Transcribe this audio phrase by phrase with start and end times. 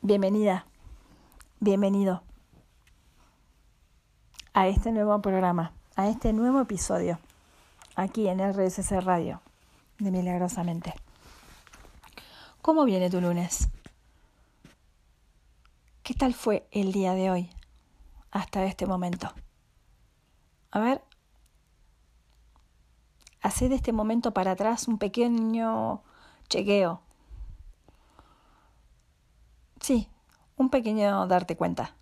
[0.00, 0.64] Bienvenida,
[1.58, 2.22] bienvenido
[4.54, 7.18] a este nuevo programa, a este nuevo episodio,
[7.96, 9.42] aquí en RSC Radio,
[9.98, 10.94] de Milagrosamente.
[12.62, 13.70] ¿Cómo viene tu lunes?
[16.04, 17.50] ¿Qué tal fue el día de hoy
[18.30, 19.34] hasta este momento?
[20.70, 21.02] A ver,
[23.42, 26.04] hacé de este momento para atrás un pequeño
[26.48, 27.02] chequeo
[29.80, 30.08] Sí,
[30.56, 31.94] un pequeño darte cuenta.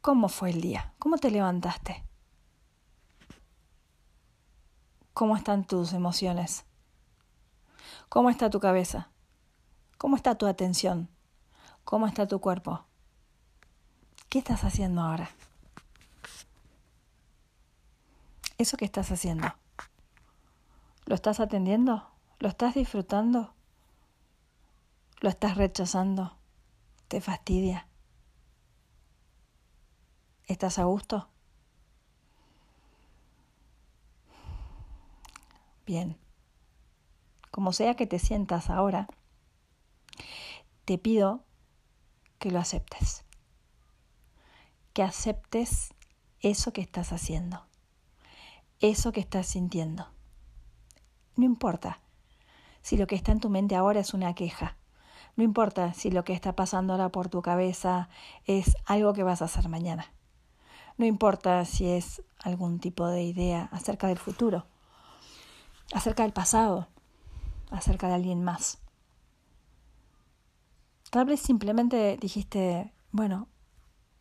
[0.00, 0.94] ¿Cómo fue el día?
[0.98, 2.04] ¿Cómo te levantaste?
[5.12, 6.64] ¿Cómo están tus emociones?
[8.08, 9.10] ¿Cómo está tu cabeza?
[9.98, 11.10] ¿Cómo está tu atención?
[11.84, 12.86] ¿Cómo está tu cuerpo?
[14.28, 15.30] ¿Qué estás haciendo ahora?
[18.56, 19.52] ¿Eso que estás haciendo?
[21.06, 22.08] ¿Lo estás atendiendo?
[22.38, 23.52] ¿Lo estás disfrutando?
[25.20, 26.38] ¿Lo estás rechazando?
[27.08, 27.86] ¿Te fastidia?
[30.46, 31.28] ¿Estás a gusto?
[35.84, 36.18] Bien.
[37.50, 39.08] Como sea que te sientas ahora,
[40.86, 41.44] te pido
[42.38, 43.26] que lo aceptes.
[44.94, 45.92] Que aceptes
[46.40, 47.66] eso que estás haciendo.
[48.78, 50.08] Eso que estás sintiendo.
[51.36, 52.00] No importa
[52.80, 54.79] si lo que está en tu mente ahora es una queja
[55.36, 58.08] no importa si lo que está pasando ahora por tu cabeza
[58.44, 60.12] es algo que vas a hacer mañana.
[60.98, 64.66] No importa si es algún tipo de idea acerca del futuro,
[65.94, 66.88] acerca del pasado,
[67.70, 68.78] acerca de alguien más.
[71.10, 73.48] Tal vez simplemente dijiste, bueno,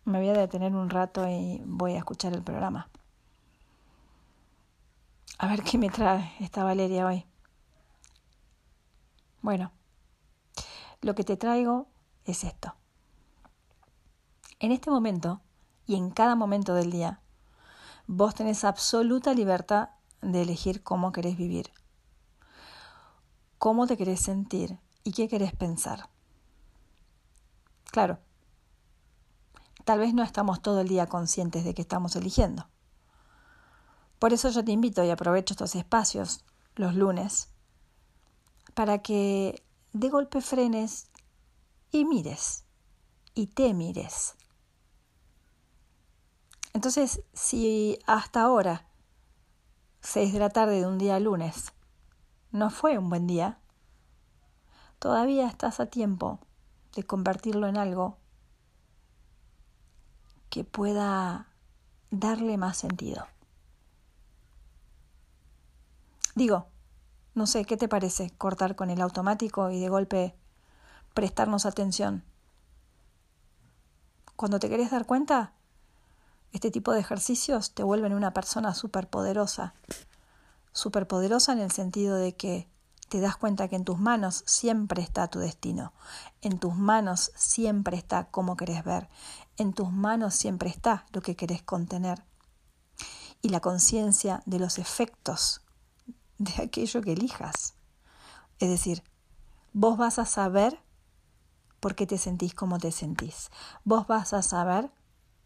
[0.05, 2.89] me voy a detener un rato y voy a escuchar el programa.
[5.37, 7.25] A ver qué me trae esta Valeria hoy.
[9.41, 9.71] Bueno,
[11.01, 11.87] lo que te traigo
[12.25, 12.75] es esto.
[14.59, 15.41] En este momento
[15.85, 17.21] y en cada momento del día,
[18.07, 19.89] vos tenés absoluta libertad
[20.21, 21.71] de elegir cómo querés vivir,
[23.57, 26.09] cómo te querés sentir y qué querés pensar.
[27.85, 28.19] Claro,
[29.85, 32.67] tal vez no estamos todo el día conscientes de que estamos eligiendo.
[34.19, 36.43] Por eso yo te invito y aprovecho estos espacios
[36.75, 37.49] los lunes
[38.73, 39.63] para que
[39.93, 41.07] de golpe frenes
[41.91, 42.63] y mires
[43.33, 44.35] y te mires.
[46.73, 48.85] Entonces, si hasta ahora,
[50.01, 51.73] 6 de la tarde de un día lunes,
[52.51, 53.59] no fue un buen día,
[54.99, 56.39] todavía estás a tiempo
[56.95, 58.17] de convertirlo en algo
[60.49, 61.47] que pueda
[62.11, 63.27] darle más sentido.
[66.35, 66.67] Digo,
[67.39, 70.35] no sé, ¿qué te parece cortar con el automático y de golpe
[71.13, 72.25] prestarnos atención?
[74.35, 75.53] Cuando te querés dar cuenta,
[76.51, 79.73] este tipo de ejercicios te vuelven una persona superpoderosa.
[80.73, 82.67] Superpoderosa en el sentido de que
[83.07, 85.93] te das cuenta que en tus manos siempre está tu destino.
[86.41, 89.07] En tus manos siempre está cómo querés ver.
[89.55, 92.21] En tus manos siempre está lo que querés contener.
[93.41, 95.61] Y la conciencia de los efectos
[96.39, 97.75] de aquello que elijas.
[98.59, 99.03] Es decir,
[99.73, 100.79] vos vas a saber
[101.79, 103.51] por qué te sentís como te sentís.
[103.83, 104.89] Vos vas a saber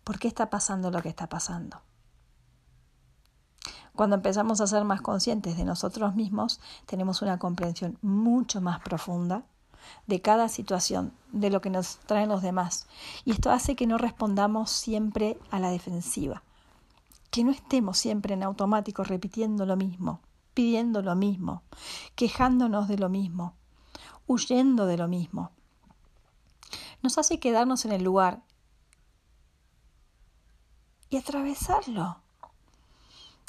[0.04, 1.82] por qué está pasando lo que está pasando.
[3.96, 9.44] Cuando empezamos a ser más conscientes de nosotros mismos, tenemos una comprensión mucho más profunda
[10.08, 12.88] de cada situación, de lo que nos traen los demás.
[13.26, 16.42] Y esto hace que no respondamos siempre a la defensiva,
[17.30, 20.22] que no estemos siempre en automático repitiendo lo mismo
[20.54, 21.64] pidiendo lo mismo,
[22.16, 23.56] quejándonos de lo mismo,
[24.28, 25.52] huyendo de lo mismo.
[27.02, 28.44] Nos hace quedarnos en el lugar
[31.10, 32.22] y atravesarlo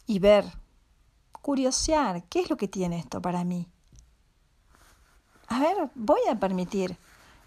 [0.06, 0.44] y ver,
[1.41, 3.69] curiosear, ¿qué es lo que tiene esto para mí?
[5.48, 6.99] A ver, voy a permitir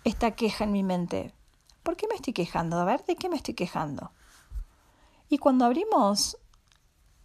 [0.04, 1.34] esta queja en mi mente.
[1.84, 2.80] ¿Por qué me estoy quejando?
[2.80, 4.12] A ver, ¿de qué me estoy quejando?
[5.30, 6.38] Y cuando abrimos,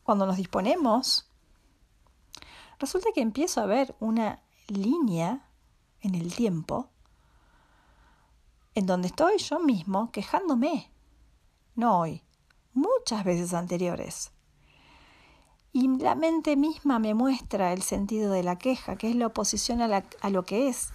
[0.03, 1.31] cuando nos disponemos
[2.83, 5.49] resulta que empiezo a ver una línea
[6.01, 6.89] en el tiempo
[8.75, 10.91] en donde estoy yo mismo quejándome.
[11.77, 12.23] No hoy,
[12.75, 14.33] muchas veces anteriores.
[15.73, 19.81] Y la mente misma me muestra el sentido de la queja, que es la oposición
[19.81, 20.91] a, lo que es.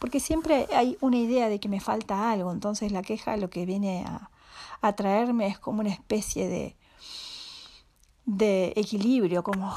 [0.00, 3.64] Porque siempre hay una idea de que me falta algo, entonces la queja lo que
[3.64, 4.30] viene a,
[4.80, 6.77] a traerme es como una especie de,
[8.28, 9.74] de equilibrio, como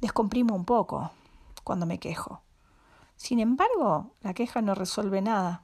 [0.00, 1.10] descomprimo un poco
[1.62, 2.40] cuando me quejo.
[3.16, 5.62] Sin embargo, la queja no resuelve nada.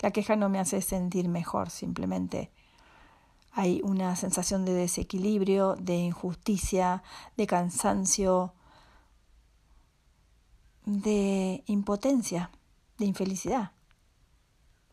[0.00, 2.52] La queja no me hace sentir mejor, simplemente
[3.52, 7.02] hay una sensación de desequilibrio, de injusticia,
[7.36, 8.54] de cansancio,
[10.86, 12.50] de impotencia,
[12.96, 13.72] de infelicidad.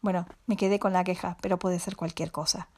[0.02, 2.69] Bueno, me quedé con la queja, pero puede ser cualquier cosa.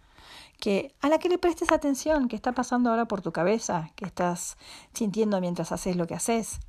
[0.61, 4.05] Que a la que le prestes atención, que está pasando ahora por tu cabeza, que
[4.05, 4.57] estás
[4.93, 6.59] sintiendo mientras haces lo que haces.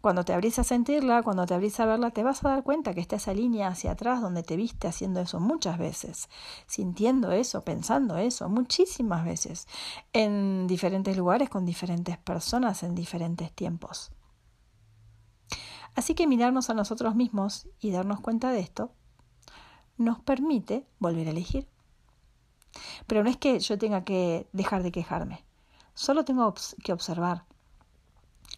[0.00, 2.92] Cuando te abrís a sentirla, cuando te abrís a verla, te vas a dar cuenta
[2.92, 6.28] que está esa línea hacia atrás donde te viste haciendo eso muchas veces,
[6.66, 9.68] sintiendo eso, pensando eso, muchísimas veces,
[10.12, 14.10] en diferentes lugares, con diferentes personas, en diferentes tiempos.
[15.94, 18.90] Así que mirarnos a nosotros mismos y darnos cuenta de esto
[19.96, 21.68] nos permite volver a elegir.
[23.06, 25.44] Pero no es que yo tenga que dejar de quejarme,
[25.94, 27.44] solo tengo que observar.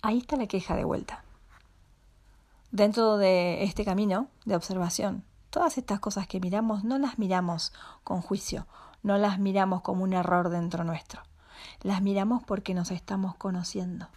[0.02, 1.24] Ahí está la queja de vuelta.
[2.70, 7.72] Dentro de este camino de observación, todas estas cosas que miramos no las miramos
[8.04, 8.66] con juicio,
[9.02, 11.22] no las miramos como un error dentro nuestro,
[11.82, 14.08] las miramos porque nos estamos conociendo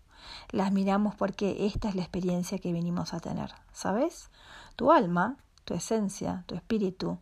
[0.52, 4.30] las miramos porque esta es la experiencia que venimos a tener, ¿sabes?
[4.76, 7.18] Tu alma, tu esencia, tu espíritu,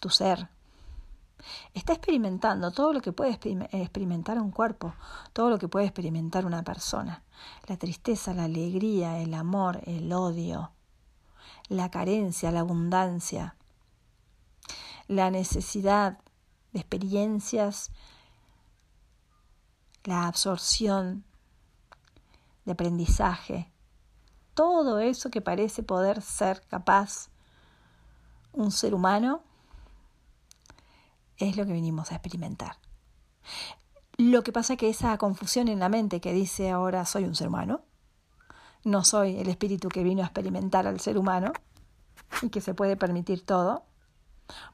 [0.00, 0.48] tu ser,
[1.74, 4.94] está experimentando todo lo que puede experimentar un cuerpo,
[5.32, 7.22] todo lo que puede experimentar una persona.
[7.66, 10.72] La tristeza, la alegría, el amor, el odio,
[11.68, 13.56] la carencia, la abundancia,
[15.06, 16.18] la necesidad
[16.72, 17.90] de experiencias,
[20.04, 21.24] la absorción
[22.64, 23.70] de aprendizaje,
[24.54, 27.28] todo eso que parece poder ser capaz
[28.52, 29.42] un ser humano,
[31.38, 32.76] es lo que venimos a experimentar.
[34.16, 37.34] Lo que pasa es que esa confusión en la mente que dice ahora soy un
[37.34, 37.82] ser humano,
[38.84, 41.52] no soy el espíritu que vino a experimentar al ser humano
[42.42, 43.84] y que se puede permitir todo,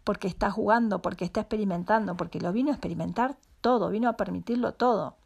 [0.05, 4.75] porque está jugando, porque está experimentando, porque lo vino a experimentar todo, vino a permitirlo
[4.75, 5.17] todo.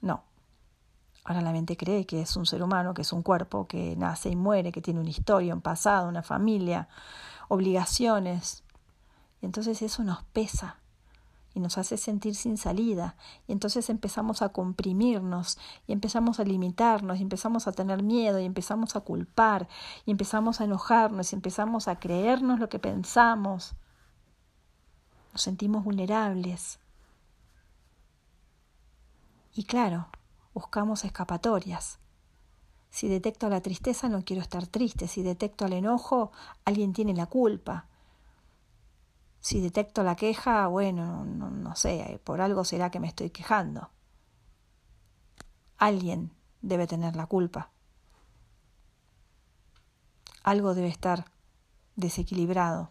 [0.00, 0.24] No,
[1.24, 4.30] Ahora la mente cree que es un ser humano, que es un cuerpo, que nace
[4.30, 6.88] y muere, que tiene una historia, un pasado, una familia,
[7.48, 8.64] obligaciones.
[9.40, 10.80] Y entonces eso nos pesa
[11.54, 13.16] y nos hace sentir sin salida.
[13.46, 18.44] Y entonces empezamos a comprimirnos y empezamos a limitarnos y empezamos a tener miedo y
[18.44, 19.68] empezamos a culpar
[20.06, 23.74] y empezamos a enojarnos y empezamos a creernos lo que pensamos.
[25.32, 26.78] Nos sentimos vulnerables.
[29.54, 30.08] Y claro,
[30.54, 31.98] buscamos escapatorias.
[32.90, 35.06] Si detecto la tristeza, no quiero estar triste.
[35.06, 36.32] Si detecto el enojo,
[36.64, 37.86] alguien tiene la culpa.
[39.40, 43.90] Si detecto la queja, bueno, no, no, sé, por algo será que me estoy quejando.
[45.78, 47.70] Alguien debe tener la culpa.
[50.42, 51.24] Algo debe estar
[51.96, 52.90] desequilibrado.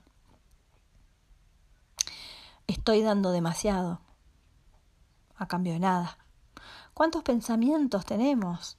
[2.66, 4.02] Estoy dando demasiado
[5.36, 6.18] a cambio de nada.
[6.94, 8.78] ¿Cuántos pensamientos tenemos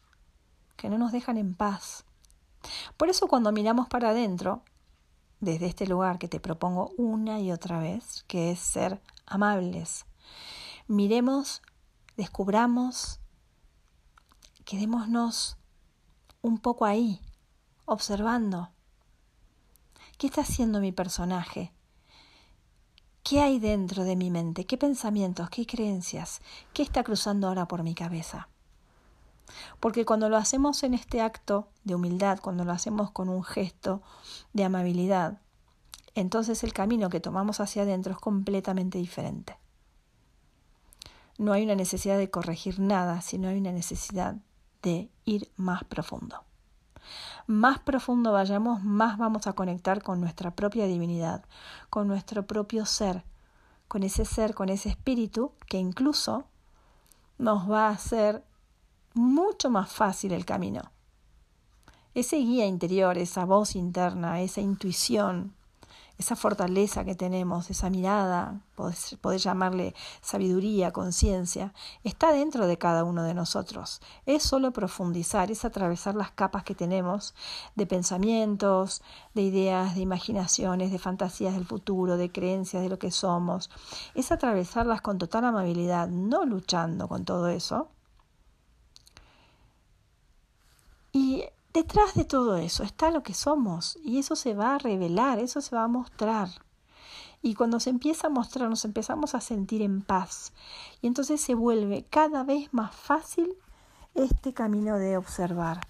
[0.76, 2.04] que no nos dejan en paz?
[2.96, 4.62] Por eso cuando miramos para adentro,
[5.40, 10.06] desde este lugar que te propongo una y otra vez, que es ser amables,
[10.86, 11.62] miremos,
[12.16, 13.20] descubramos,
[14.64, 15.56] quedémonos
[16.42, 17.20] un poco ahí,
[17.86, 18.70] observando.
[20.18, 21.72] ¿Qué está haciendo mi personaje?
[23.22, 24.66] ¿Qué hay dentro de mi mente?
[24.66, 25.48] ¿Qué pensamientos?
[25.50, 26.42] ¿Qué creencias?
[26.74, 28.48] ¿Qué está cruzando ahora por mi cabeza?
[29.78, 34.02] Porque cuando lo hacemos en este acto de humildad, cuando lo hacemos con un gesto
[34.52, 35.40] de amabilidad,
[36.14, 39.56] entonces el camino que tomamos hacia adentro es completamente diferente.
[41.38, 44.36] No hay una necesidad de corregir nada, sino hay una necesidad
[44.82, 46.44] de ir más profundo.
[47.46, 51.44] Más profundo vayamos, más vamos a conectar con nuestra propia divinidad,
[51.88, 53.24] con nuestro propio ser,
[53.88, 56.44] con ese ser, con ese espíritu que incluso
[57.38, 58.44] nos va a hacer
[59.14, 60.92] mucho más fácil el camino.
[62.14, 65.54] Ese guía interior, esa voz interna, esa intuición,
[66.20, 71.72] esa fortaleza que tenemos, esa mirada, poder, llamarle sabiduría, conciencia,
[72.04, 74.02] está dentro de cada uno de nosotros.
[74.26, 77.34] Es solo profundizar, es atravesar las capas que tenemos
[77.74, 79.02] de pensamientos,
[79.32, 83.70] de ideas, de imaginaciones, de fantasías del futuro, de creencias de lo que somos.
[84.14, 87.88] Es atravesarlas con total amabilidad, no luchando con todo eso.
[91.12, 95.38] Y Detrás de todo eso está lo que somos y eso se va a revelar,
[95.38, 96.48] eso se va a mostrar.
[97.42, 100.52] Y cuando se empieza a mostrar nos empezamos a sentir en paz.
[101.00, 103.54] Y entonces se vuelve cada vez más fácil
[104.16, 105.80] este camino de observar,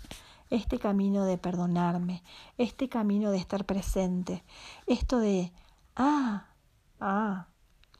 [0.50, 2.23] este camino de perdonarme,
[2.59, 4.45] este camino de estar presente,
[4.87, 5.50] esto de,
[5.97, 6.49] ah,
[7.00, 7.47] ah,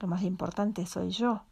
[0.01, 1.45] lo más importante soy yo,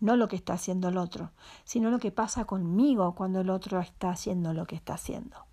[0.00, 1.32] no lo que está haciendo el otro,
[1.64, 5.46] sino lo que pasa conmigo cuando el otro está haciendo lo que está haciendo.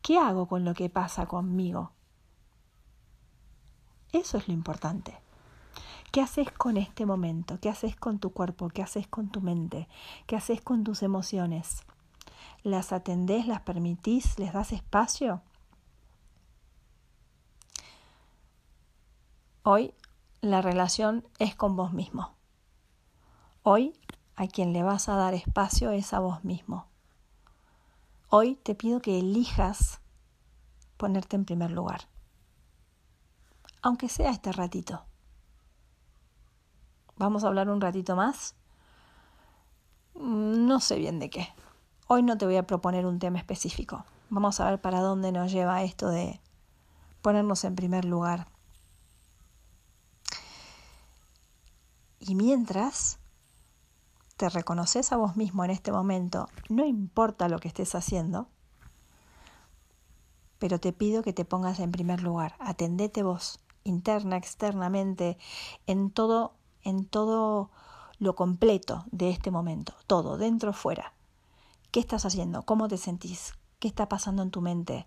[0.00, 1.92] ¿Qué hago con lo que pasa conmigo?
[4.12, 5.18] Eso es lo importante.
[6.10, 7.58] ¿Qué haces con este momento?
[7.60, 8.68] ¿Qué haces con tu cuerpo?
[8.68, 9.88] ¿Qué haces con tu mente?
[10.26, 11.84] ¿Qué haces con tus emociones?
[12.62, 13.46] ¿Las atendés?
[13.46, 14.38] ¿Las permitís?
[14.38, 15.40] ¿Les das espacio?
[19.62, 19.94] Hoy
[20.42, 22.34] la relación es con vos mismo.
[23.64, 23.96] Hoy
[24.34, 26.88] a quien le vas a dar espacio es a vos mismo.
[28.28, 30.00] Hoy te pido que elijas
[30.96, 32.08] ponerte en primer lugar,
[33.80, 35.04] aunque sea este ratito.
[37.16, 38.56] Vamos a hablar un ratito más.
[40.16, 41.46] No sé bien de qué.
[42.08, 44.04] Hoy no te voy a proponer un tema específico.
[44.28, 46.40] Vamos a ver para dónde nos lleva esto de
[47.20, 48.48] ponernos en primer lugar.
[52.18, 53.20] Y mientras
[54.42, 58.48] te reconoces a vos mismo en este momento, no importa lo que estés haciendo,
[60.58, 65.38] pero te pido que te pongas en primer lugar, atendete vos, interna, externamente,
[65.86, 67.70] en todo, en todo
[68.18, 71.12] lo completo de este momento, todo, dentro, fuera.
[71.92, 72.64] ¿Qué estás haciendo?
[72.64, 73.54] ¿Cómo te sentís?
[73.78, 75.06] ¿Qué está pasando en tu mente?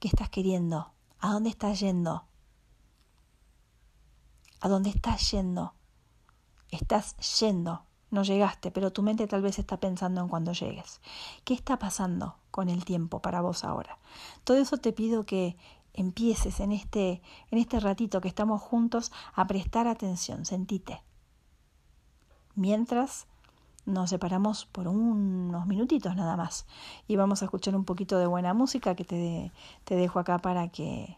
[0.00, 0.90] ¿Qué estás queriendo?
[1.20, 2.24] ¿A dónde estás yendo?
[4.60, 5.74] ¿A dónde estás yendo?
[6.72, 11.00] estás yendo, no llegaste, pero tu mente tal vez está pensando en cuando llegues.
[11.44, 13.98] ¿Qué está pasando con el tiempo para vos ahora?
[14.44, 15.56] Todo eso te pido que
[15.94, 21.02] empieces en este, en este ratito que estamos juntos a prestar atención, sentite.
[22.54, 23.26] Mientras
[23.86, 26.66] nos separamos por unos minutitos nada más
[27.08, 29.52] y vamos a escuchar un poquito de buena música que te,
[29.84, 31.16] te dejo acá para que,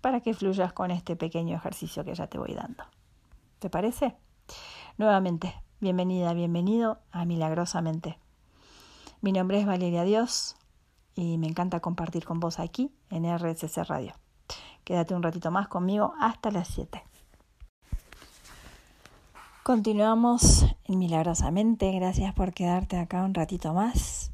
[0.00, 2.82] para que fluyas con este pequeño ejercicio que ya te voy dando.
[3.60, 4.16] ¿Te parece?
[4.98, 8.18] Nuevamente, bienvenida, bienvenido a Milagrosamente.
[9.20, 10.56] Mi nombre es Valeria Dios
[11.14, 14.14] y me encanta compartir con vos aquí en RSC Radio.
[14.84, 17.02] Quédate un ratito más conmigo hasta las 7.
[19.62, 21.92] Continuamos en Milagrosamente.
[21.92, 24.32] Gracias por quedarte acá un ratito más.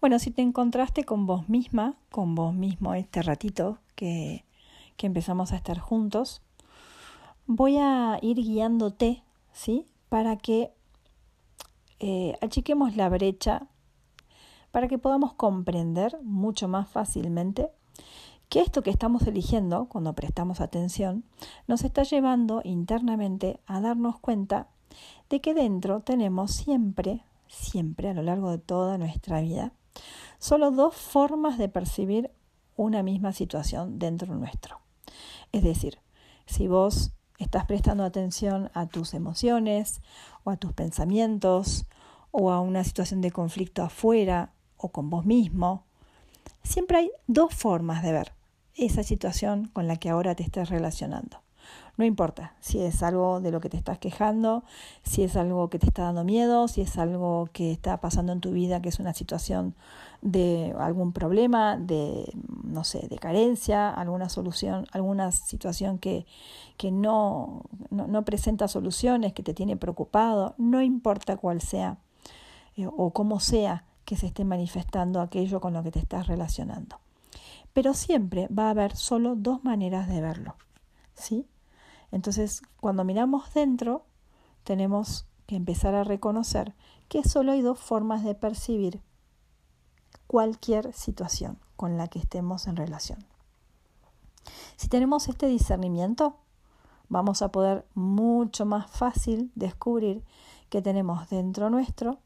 [0.00, 4.44] Bueno, si te encontraste con vos misma, con vos mismo este ratito que,
[4.96, 6.42] que empezamos a estar juntos,
[7.46, 9.22] voy a ir guiándote
[9.56, 9.86] ¿sí?
[10.08, 10.75] Para que
[12.00, 13.66] eh, achiquemos la brecha,
[14.70, 17.70] para que podamos comprender mucho más fácilmente
[18.48, 21.24] que esto que estamos eligiendo cuando prestamos atención
[21.66, 24.68] nos está llevando internamente a darnos cuenta
[25.30, 29.72] de que dentro tenemos siempre, siempre a lo largo de toda nuestra vida,
[30.38, 32.30] solo dos formas de percibir
[32.76, 34.80] una misma situación dentro nuestro.
[35.52, 35.98] Es decir,
[36.44, 40.00] si vos estás prestando atención a tus emociones
[40.44, 41.86] o a tus pensamientos
[42.30, 45.84] o a una situación de conflicto afuera o con vos mismo,
[46.62, 48.32] siempre hay dos formas de ver
[48.74, 51.40] esa situación con la que ahora te estés relacionando.
[51.96, 54.64] No importa si es algo de lo que te estás quejando,
[55.02, 58.40] si es algo que te está dando miedo, si es algo que está pasando en
[58.40, 59.74] tu vida, que es una situación
[60.26, 62.32] de algún problema, de,
[62.64, 66.26] no sé, de carencia, alguna solución, alguna situación que,
[66.76, 71.98] que no, no, presenta soluciones, que te tiene preocupado, no importa cuál sea
[72.76, 76.98] eh, o cómo sea que se esté manifestando aquello con lo que te estás relacionando.
[77.72, 80.56] Pero siempre va a haber solo dos maneras de verlo.
[81.14, 81.46] ¿sí?
[82.10, 84.06] Entonces, cuando miramos dentro,
[84.64, 86.74] tenemos que empezar a reconocer
[87.08, 89.00] que solo hay dos formas de percibir
[90.26, 93.24] cualquier situación con la que estemos en relación.
[94.76, 96.36] Si tenemos este discernimiento,
[97.08, 100.24] vamos a poder mucho más fácil descubrir
[100.68, 102.18] que tenemos dentro nuestro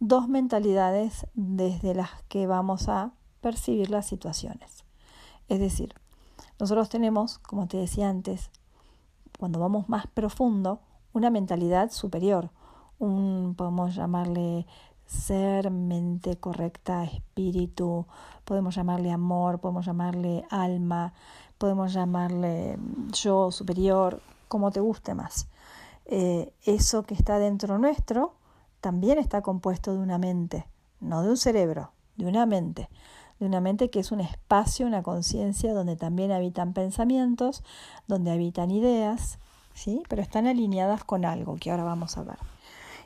[0.00, 4.84] dos mentalidades desde las que vamos a percibir las situaciones.
[5.48, 5.94] Es decir,
[6.58, 8.50] nosotros tenemos, como te decía antes,
[9.38, 10.80] cuando vamos más profundo,
[11.12, 12.50] una mentalidad superior,
[12.98, 14.66] un, podemos llamarle
[15.12, 18.06] ser, mente correcta, espíritu,
[18.44, 21.12] podemos llamarle amor, podemos llamarle alma,
[21.58, 22.78] podemos llamarle
[23.12, 25.48] yo superior, como te guste más.
[26.06, 28.34] Eh, eso que está dentro nuestro
[28.80, 30.66] también está compuesto de una mente,
[31.00, 32.88] no de un cerebro, de una mente
[33.42, 37.64] de una mente que es un espacio, una conciencia donde también habitan pensamientos,
[38.06, 39.40] donde habitan ideas,
[39.74, 40.04] ¿sí?
[40.08, 42.38] pero están alineadas con algo que ahora vamos a ver.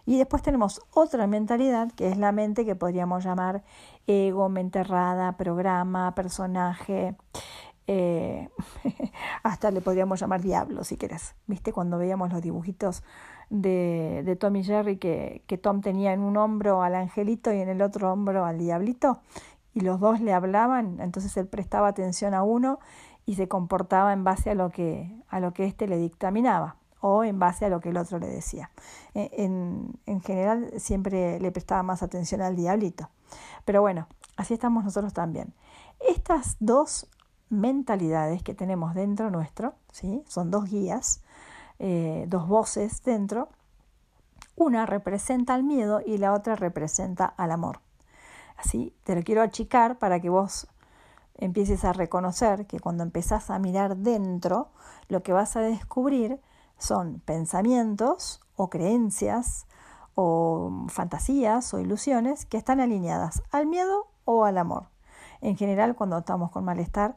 [0.07, 3.65] Y después tenemos otra mentalidad, que es la mente que podríamos llamar
[4.07, 7.17] ego, mente errada, programa, personaje,
[7.89, 8.49] eh,
[9.43, 11.35] hasta le podríamos llamar diablo si querés.
[11.49, 11.73] ¿Viste?
[11.73, 13.03] Cuando veíamos los dibujitos
[13.51, 17.61] de, de Tom y Jerry que, que Tom tenía en un hombro al angelito y
[17.61, 19.21] en el otro hombro al diablito
[19.75, 22.79] y los dos le hablaban, entonces él prestaba atención a uno
[23.27, 27.25] y se comportaba en base a lo que, a lo que éste le dictaminaba o
[27.25, 28.71] en base a lo que el otro le decía.
[29.15, 33.11] E, en, en general siempre le prestaba más atención al diablito.
[33.65, 35.55] Pero bueno, así estamos nosotros también.
[36.01, 37.09] Estas dos
[37.49, 40.23] mentalidades que tenemos dentro nuestro, ¿sí?
[40.27, 41.23] son dos guías,
[41.79, 43.49] eh, dos voces dentro,
[44.57, 47.81] una representa al miedo y la otra representa al amor.
[48.57, 50.67] Así te lo quiero achicar para que vos
[51.35, 54.71] empieces a reconocer que cuando empezás a mirar dentro,
[55.09, 56.41] lo que vas a descubrir
[56.79, 59.67] son pensamientos o creencias
[60.15, 64.89] o fantasías o ilusiones que están alineadas al miedo o al amor.
[65.41, 67.17] En general, cuando estamos con malestar,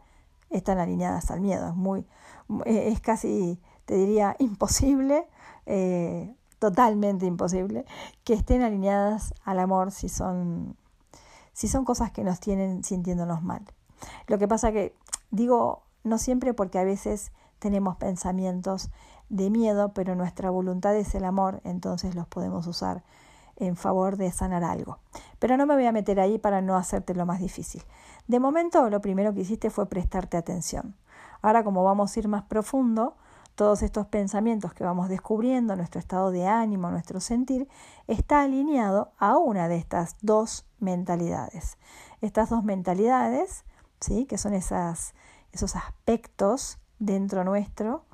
[0.50, 1.70] están alineadas al miedo.
[1.70, 2.06] Es muy,
[2.66, 5.28] es casi, te diría, imposible,
[5.66, 7.86] eh, totalmente imposible,
[8.24, 10.76] que estén alineadas al amor si son,
[11.54, 13.64] si son cosas que nos tienen sintiéndonos mal.
[14.28, 14.94] Lo que pasa que
[15.32, 18.90] digo no siempre porque a veces tenemos pensamientos
[19.30, 23.04] de miedo, pero nuestra voluntad es el amor, entonces los podemos usar
[23.56, 25.00] en favor de sanar algo.
[25.38, 27.84] Pero no me voy a meter ahí para no hacerte lo más difícil.
[28.28, 30.96] De momento, lo primero que hiciste fue prestarte atención.
[31.42, 33.16] Ahora, como vamos a ir más profundo,
[33.56, 37.68] todos estos pensamientos que vamos descubriendo, nuestro estado de ánimo, nuestro sentir,
[38.08, 41.78] está alineado a una de estas dos mentalidades.
[42.22, 43.66] Estas dos mentalidades,
[44.00, 44.26] ¿sí?
[44.26, 45.14] que son esas,
[45.52, 48.06] esos aspectos dentro nuestro,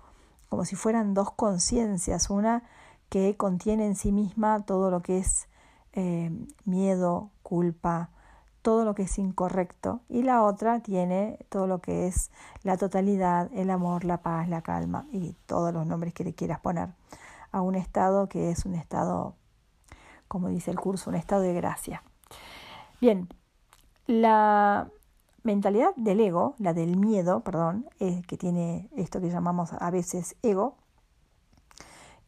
[0.50, 2.64] como si fueran dos conciencias, una
[3.10, 5.48] que contiene en sí misma todo lo que es
[5.94, 6.32] eh,
[6.66, 8.10] miedo, culpa,
[8.62, 12.32] todo lo que es incorrecto y la otra tiene todo lo que es
[12.64, 16.60] la totalidad, el amor, la paz, la calma y todos los nombres que le quieras
[16.60, 16.90] poner
[17.52, 19.36] a un estado que es un estado,
[20.28, 22.04] como dice el curso, un estado de gracia.
[23.00, 23.30] Bien,
[24.08, 24.90] la
[25.46, 30.76] mentalidad del ego, la del miedo, perdón, que tiene esto que llamamos a veces ego,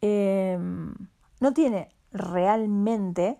[0.01, 0.93] em,
[1.39, 3.39] no tiene realmente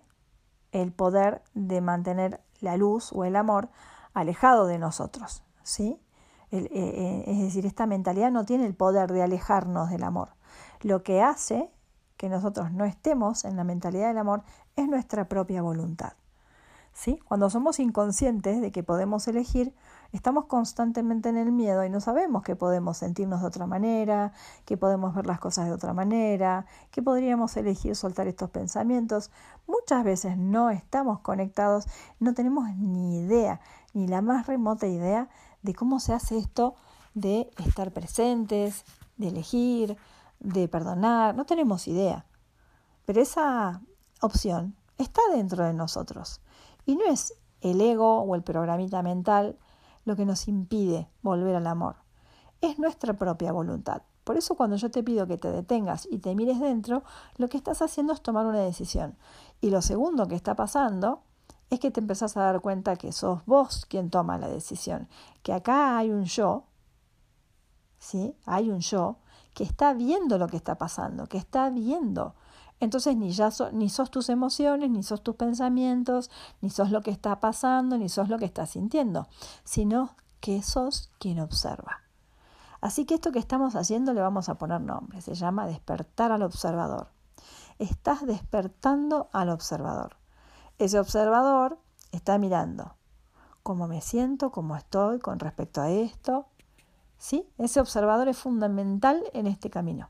[0.72, 3.70] el poder de mantener la luz o el amor
[4.14, 6.00] alejado de nosotros, ¿sí?
[6.50, 10.30] Eh, eh, es decir, esta mentalidad no tiene el poder de alejarnos del amor.
[10.80, 11.70] Lo que hace
[12.16, 14.42] que nosotros no estemos en la mentalidad del amor
[14.76, 16.14] es nuestra propia voluntad.
[17.26, 19.72] Cuando somos inconscientes de que podemos elegir,
[20.12, 24.32] estamos constantemente en el miedo y no sabemos que podemos sentirnos de otra manera,
[24.64, 29.30] que podemos ver las cosas de otra manera, que podríamos elegir soltar estos pensamientos.
[29.68, 31.86] Muchas veces no estamos conectados,
[32.18, 33.60] no tenemos ni idea,
[33.94, 35.28] ni la más remota idea
[35.62, 36.74] de cómo se hace esto
[37.14, 38.84] de estar presentes,
[39.16, 39.96] de elegir,
[40.40, 42.26] de perdonar, no tenemos idea.
[43.06, 43.82] Pero esa
[44.20, 46.40] opción está dentro de nosotros
[46.88, 49.58] y no es el ego o el programita mental
[50.06, 51.96] lo que nos impide volver al amor.
[52.62, 54.00] Es nuestra propia voluntad.
[54.24, 57.04] Por eso cuando yo te pido que te detengas y te mires dentro,
[57.36, 59.18] lo que estás haciendo es tomar una decisión.
[59.60, 61.20] Y lo segundo que está pasando
[61.68, 65.08] es que te empezás a dar cuenta que sos vos quien toma la decisión,
[65.42, 66.64] que acá hay un yo,
[67.98, 68.34] ¿sí?
[68.46, 69.18] Hay un yo
[69.52, 72.34] que está viendo lo que está pasando, que está viendo
[72.80, 77.10] entonces ni, ya ni sos tus emociones, ni sos tus pensamientos, ni sos lo que
[77.10, 79.28] está pasando, ni sos lo que estás sintiendo,
[79.64, 82.02] sino que sos quien observa.
[82.80, 86.42] Así que esto que estamos haciendo le vamos a poner nombre, se llama despertar al
[86.42, 87.08] observador.
[87.80, 90.16] Estás despertando al observador.
[90.78, 91.78] Ese observador
[92.12, 92.94] está mirando
[93.64, 96.46] cómo me siento, cómo estoy con respecto a esto.
[97.18, 97.48] ¿Sí?
[97.58, 100.08] Ese observador es fundamental en este camino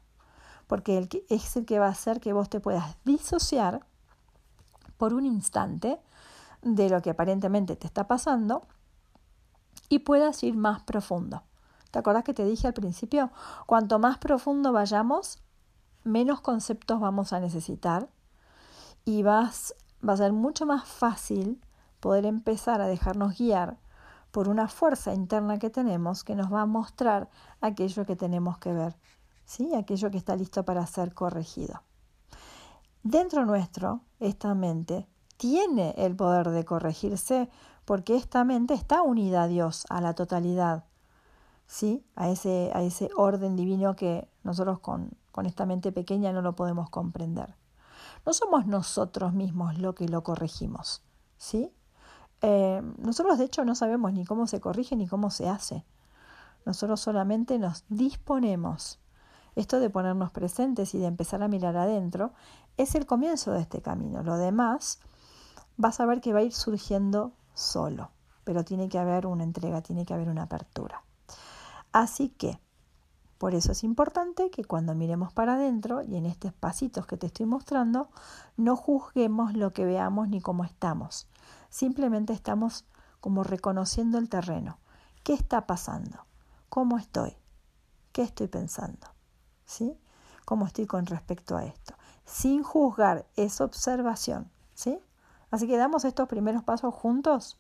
[0.69, 3.85] porque es el que va a hacer que vos te puedas disociar
[4.97, 5.99] por un instante
[6.63, 8.67] de lo que aparentemente te está pasando
[9.89, 11.43] y puedas ir más profundo.
[11.91, 13.31] ¿Te acordás que te dije al principio?
[13.67, 15.39] Cuanto más profundo vayamos,
[16.05, 18.09] menos conceptos vamos a necesitar
[19.05, 19.75] y vas,
[20.07, 21.61] va a ser mucho más fácil
[22.01, 23.79] poder empezar a dejarnos guiar
[24.31, 27.31] por una fuerza interna que tenemos que nos va a mostrar
[27.63, 28.97] aquello que tenemos que ver
[29.49, 29.75] ¿sí?
[29.75, 31.83] aquello que está listo para ser corregido.
[33.03, 35.09] Dentro nuestro, esta mente
[35.39, 37.49] tiene el poder de corregirse
[37.87, 40.85] porque esta mente está unida a Dios, a la totalidad,
[41.67, 42.05] ¿sí?
[42.15, 46.55] a, ese, a ese orden divino que nosotros con, con esta mente pequeña no lo
[46.55, 47.57] podemos comprender.
[48.27, 51.03] no somos nosotros mismos lo que lo corregimos,
[51.39, 51.73] ¿sí?
[52.43, 55.87] Eh, nosotros de hecho no sabemos ni cómo se corrige ni cómo se hace.
[56.67, 59.01] Nosotros solamente nos disponemos.
[59.59, 62.31] Esto de ponernos presentes y de empezar a mirar adentro
[62.77, 64.23] es el comienzo de este camino.
[64.23, 65.01] Lo demás
[65.77, 68.13] vas a ver que va a ir surgiendo solo,
[68.45, 71.03] pero tiene que haber una entrega, tiene que haber una apertura.
[71.91, 72.61] Así que,
[73.39, 77.27] por eso es importante que cuando miremos para adentro y en estos pasitos que te
[77.27, 78.11] estoy mostrando,
[78.57, 81.27] no juzguemos lo que veamos ni cómo estamos.
[81.69, 82.85] Simplemente estamos
[83.21, 84.79] como reconociendo el terreno.
[85.25, 86.27] ¿Qué está pasando?
[86.69, 87.37] ¿Cómo estoy?
[88.13, 89.18] ¿Qué estoy pensando?
[89.69, 89.95] ¿Sí?
[90.47, 91.95] ¿Cómo estoy con respecto a esto?
[92.25, 94.51] Sin juzgar, es observación.
[94.73, 94.99] ¿Sí?
[95.51, 97.59] Así que damos estos primeros pasos juntos.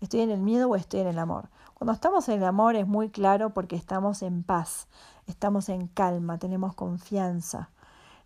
[0.00, 1.48] ¿Estoy en el miedo o estoy en el amor?
[1.72, 4.88] Cuando estamos en el amor es muy claro porque estamos en paz,
[5.26, 7.70] estamos en calma, tenemos confianza.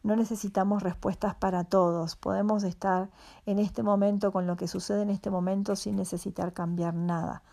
[0.03, 2.17] No necesitamos respuestas para todos.
[2.17, 3.09] Podemos estar
[3.47, 7.45] en este momento con lo que sucede en este momento sin necesitar cambiar nada.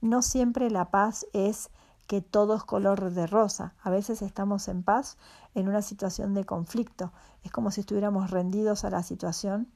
[0.00, 1.70] No siempre la paz es
[2.06, 3.74] que todo es color de rosa.
[3.82, 5.16] A veces estamos en paz
[5.54, 7.12] en una situación de conflicto.
[7.42, 9.68] Es como si estuviéramos rendidos a la situación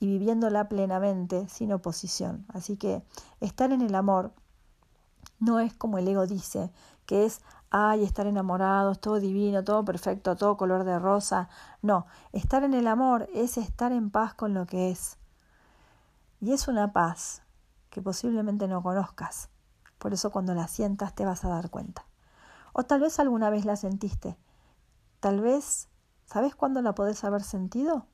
[0.00, 2.46] y viviéndola plenamente, sin oposición.
[2.48, 3.02] Así que
[3.40, 4.32] estar en el amor
[5.38, 6.72] no es como el ego dice,
[7.04, 7.40] que es,
[7.70, 11.48] ay, estar enamorados, todo divino, todo perfecto, todo color de rosa.
[11.82, 15.18] No, estar en el amor es estar en paz con lo que es.
[16.40, 17.42] Y es una paz
[17.90, 19.50] que posiblemente no conozcas
[20.02, 22.04] por eso cuando la sientas te vas a dar cuenta.
[22.72, 24.36] O tal vez alguna vez la sentiste.
[25.20, 25.86] Tal vez,
[26.26, 28.06] ¿sabes cuándo la podés haber sentido?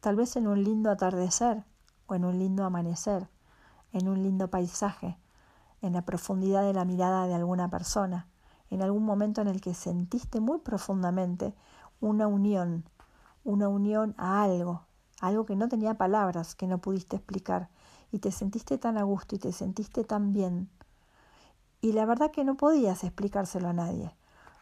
[0.00, 1.62] Tal vez en un lindo atardecer
[2.08, 3.28] o en un lindo amanecer,
[3.92, 5.16] en un lindo paisaje,
[5.82, 8.26] en la profundidad de la mirada de alguna persona,
[8.68, 11.54] en algún momento en el que sentiste muy profundamente
[12.00, 12.82] una unión,
[13.44, 14.82] una unión a algo,
[15.20, 17.68] algo que no tenía palabras, que no pudiste explicar,
[18.10, 20.68] y te sentiste tan a gusto y te sentiste tan bien
[21.80, 24.12] y la verdad que no podías explicárselo a nadie,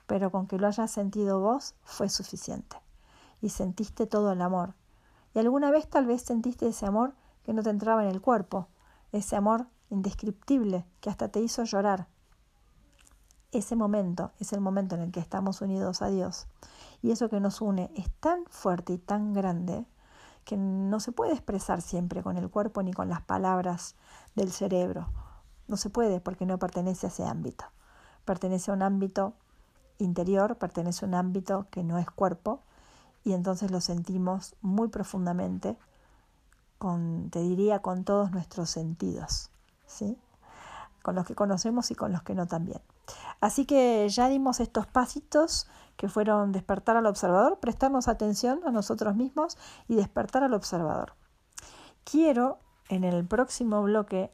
[0.07, 2.76] pero con que lo hayas sentido vos fue suficiente.
[3.40, 4.74] Y sentiste todo el amor.
[5.35, 8.68] Y alguna vez tal vez sentiste ese amor que no te entraba en el cuerpo,
[9.12, 12.07] ese amor indescriptible que hasta te hizo llorar.
[13.52, 16.48] Ese momento es el momento en el que estamos unidos a Dios.
[17.02, 19.87] Y eso que nos une es tan fuerte y tan grande
[20.44, 23.96] que no se puede expresar siempre con el cuerpo ni con las palabras
[24.35, 25.09] del cerebro
[25.68, 27.64] no se puede porque no pertenece a ese ámbito.
[28.24, 29.35] Pertenece a un ámbito
[29.98, 32.61] interior, pertenece a un ámbito que no es cuerpo
[33.24, 35.76] y entonces lo sentimos muy profundamente
[36.79, 39.50] con, te diría, con todos nuestros sentidos,
[39.87, 40.18] ¿sí?
[41.02, 42.81] Con los que conocemos y con los que no también.
[43.40, 49.16] Así que ya dimos estos pasitos que fueron despertar al observador, prestarnos atención a nosotros
[49.16, 49.57] mismos
[49.88, 51.14] y despertar al observador.
[52.05, 54.31] Quiero en el próximo bloque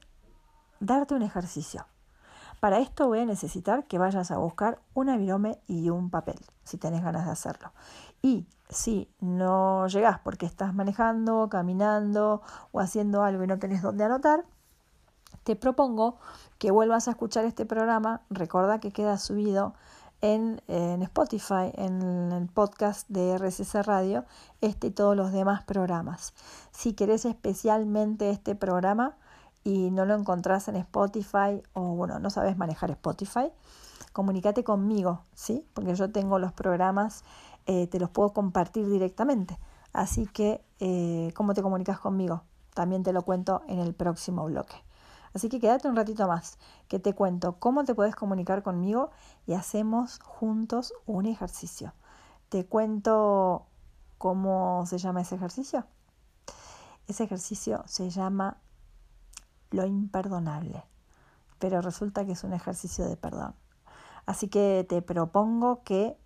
[0.83, 1.87] darte un ejercicio.
[2.61, 6.77] Para esto voy a necesitar que vayas a buscar un virome y un papel, si
[6.77, 7.73] tenés ganas de hacerlo.
[8.21, 14.05] Y si no llegás porque estás manejando, caminando o haciendo algo y no tenés dónde
[14.05, 14.45] anotar,
[15.45, 16.18] te propongo
[16.59, 18.23] que vuelvas a escuchar este programa.
[18.31, 19.75] Recuerda que queda subido
[20.21, 24.25] en, en, Spotify, en el podcast de RCC Radio,
[24.61, 26.33] este y todos los demás programas.
[26.71, 29.16] Si querés especialmente este programa,
[29.64, 33.53] y no lo encontrás en Spotify o bueno, no sabes manejar Spotify,
[34.12, 35.66] comunícate conmigo, ¿sí?
[35.75, 37.25] Porque yo tengo los programas,
[37.66, 39.59] eh, te los puedo compartir directamente.
[39.92, 42.42] Así que, eh, ¿cómo te comunicas conmigo?
[42.75, 44.75] También te lo cuento en el próximo bloque.
[45.35, 49.11] Así que quédate un ratito más, que te cuento cómo te puedes comunicar conmigo
[49.46, 51.94] y hacemos juntos un ejercicio.
[52.48, 53.66] Te cuento
[54.18, 55.87] cómo se llama ese ejercicio.
[57.09, 58.59] Ese ejercicio se llama
[59.72, 60.85] lo imperdonable,
[61.58, 63.54] pero resulta que es un ejercicio de perdón.
[64.26, 66.16] Así que te propongo que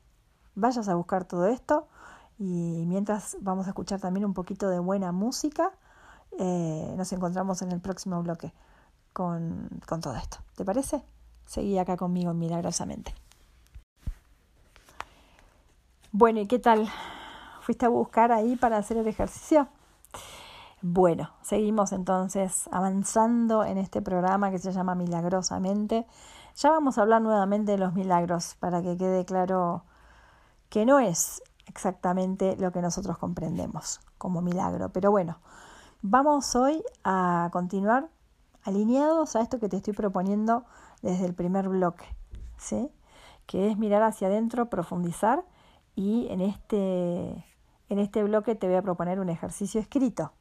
[0.54, 1.88] vayas a buscar todo esto
[2.38, 5.70] y mientras vamos a escuchar también un poquito de buena música,
[6.38, 8.52] eh, nos encontramos en el próximo bloque
[9.12, 10.38] con, con todo esto.
[10.54, 11.02] ¿Te parece?
[11.46, 13.14] Seguí acá conmigo milagrosamente.
[16.12, 16.88] Bueno, ¿y qué tal?
[17.62, 19.68] ¿Fuiste a buscar ahí para hacer el ejercicio?
[20.82, 26.06] Bueno, seguimos entonces avanzando en este programa que se llama Milagrosamente.
[26.56, 29.84] Ya vamos a hablar nuevamente de los milagros para que quede claro
[30.68, 34.90] que no es exactamente lo que nosotros comprendemos como milagro.
[34.90, 35.38] Pero bueno,
[36.02, 38.10] vamos hoy a continuar
[38.62, 40.66] alineados a esto que te estoy proponiendo
[41.00, 42.04] desde el primer bloque,
[42.58, 42.90] ¿sí?
[43.46, 45.42] que es mirar hacia adentro, profundizar
[45.94, 47.46] y en este
[47.88, 50.32] en este bloque te voy a proponer un ejercicio escrito.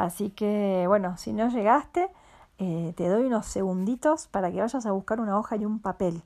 [0.00, 2.08] Así que, bueno, si no llegaste,
[2.56, 6.22] eh, te doy unos segunditos para que vayas a buscar una hoja y un papel.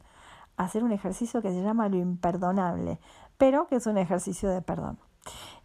[0.56, 3.00] Hacer un ejercicio que se llama lo imperdonable,
[3.36, 5.00] pero que es un ejercicio de perdón.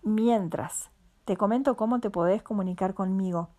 [0.02, 0.90] Mientras,
[1.26, 3.50] te comento cómo te podés comunicar conmigo.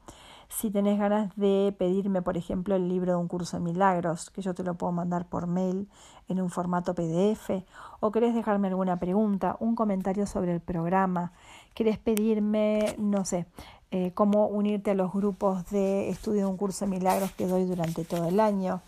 [0.48, 4.42] Si tenés ganas de pedirme, por ejemplo, el libro de un curso de milagros, que
[4.42, 5.88] yo te lo puedo mandar por mail
[6.26, 7.64] en un formato PDF,
[8.00, 11.30] o querés dejarme alguna pregunta, un comentario sobre el programa,
[11.72, 13.46] querés pedirme, no sé,
[13.92, 17.64] eh, cómo unirte a los grupos de estudio de un curso de milagros que doy
[17.64, 18.82] durante todo el año,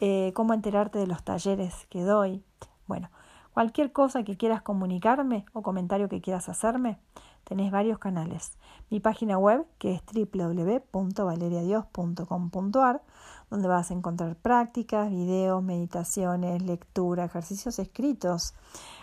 [0.00, 2.42] eh, cómo enterarte de los talleres que doy.
[2.86, 3.10] Bueno,
[3.52, 6.98] cualquier cosa que quieras comunicarme o comentario que quieras hacerme,
[7.44, 8.56] tenés varios canales.
[8.88, 13.02] Mi página web, que es www.valeriadios.com.ar,
[13.50, 18.54] donde vas a encontrar prácticas, videos, meditaciones, lectura, ejercicios escritos.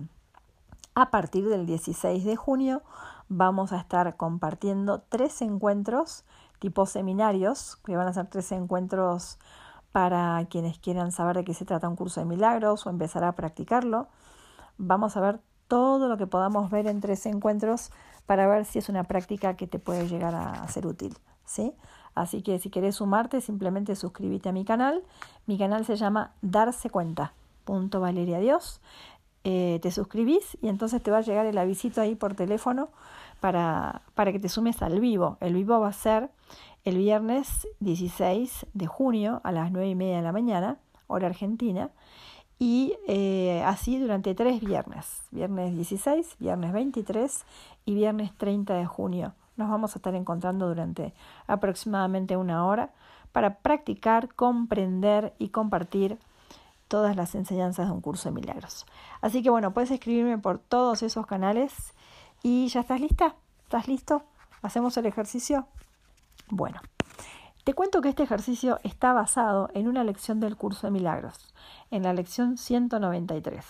[0.93, 2.84] a partir del 16 de junio,
[3.28, 6.26] vamos a estar compartiendo tres encuentros
[6.60, 9.39] tipo seminarios, que van a ser tres encuentros
[9.91, 13.34] para quienes quieran saber de qué se trata un curso de milagros o empezar a
[13.34, 14.08] practicarlo.
[14.78, 17.91] Vamos a ver todo lo que podamos ver en tres encuentros
[18.25, 21.17] para ver si es una práctica que te puede llegar a ser útil.
[21.45, 21.73] ¿sí?
[22.15, 25.04] Así que si querés sumarte, simplemente suscríbete a mi canal.
[25.47, 27.34] Mi canal se llama Darse Cuenta.
[27.65, 28.82] Punto Valeria Dios.
[29.45, 32.89] Eh, te suscribís y entonces te va a llegar el avisito ahí por teléfono
[33.39, 35.38] para, para que te sumes al vivo.
[35.39, 36.30] El vivo va a ser
[36.86, 41.92] el viernes 16 de junio a las 9 y media de la mañana, hora argentina,
[42.60, 47.46] y eh, así durante tres viernes, viernes 16, viernes 23
[47.86, 49.34] y viernes 30 de junio.
[49.56, 51.13] Nos vamos a estar encontrando durante
[51.48, 52.92] aproximadamente una hora
[53.32, 56.18] para practicar, comprender y compartir
[56.89, 58.86] todas las enseñanzas de un curso de milagros.
[59.22, 61.94] Así que bueno, puedes escribirme por todos esos canales
[62.44, 64.24] y ya estás lista, estás listo,
[64.62, 65.68] hacemos el ejercicio.
[66.52, 66.82] Bueno,
[67.64, 71.54] te cuento que este ejercicio está basado en una lección del curso de milagros,
[71.92, 73.64] en la lección 193.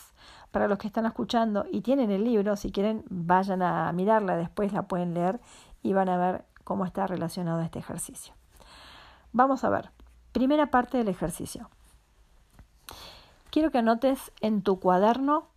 [0.51, 4.71] Para los que están escuchando y tienen el libro, si quieren, vayan a mirarla, después
[4.71, 5.41] la pueden leer
[5.83, 8.33] y van a ver cómo está relacionado este ejercicio.
[9.33, 9.91] Vamos a ver,
[10.31, 11.69] primera parte del ejercicio.
[13.51, 15.49] Quiero que anotes en tu cuaderno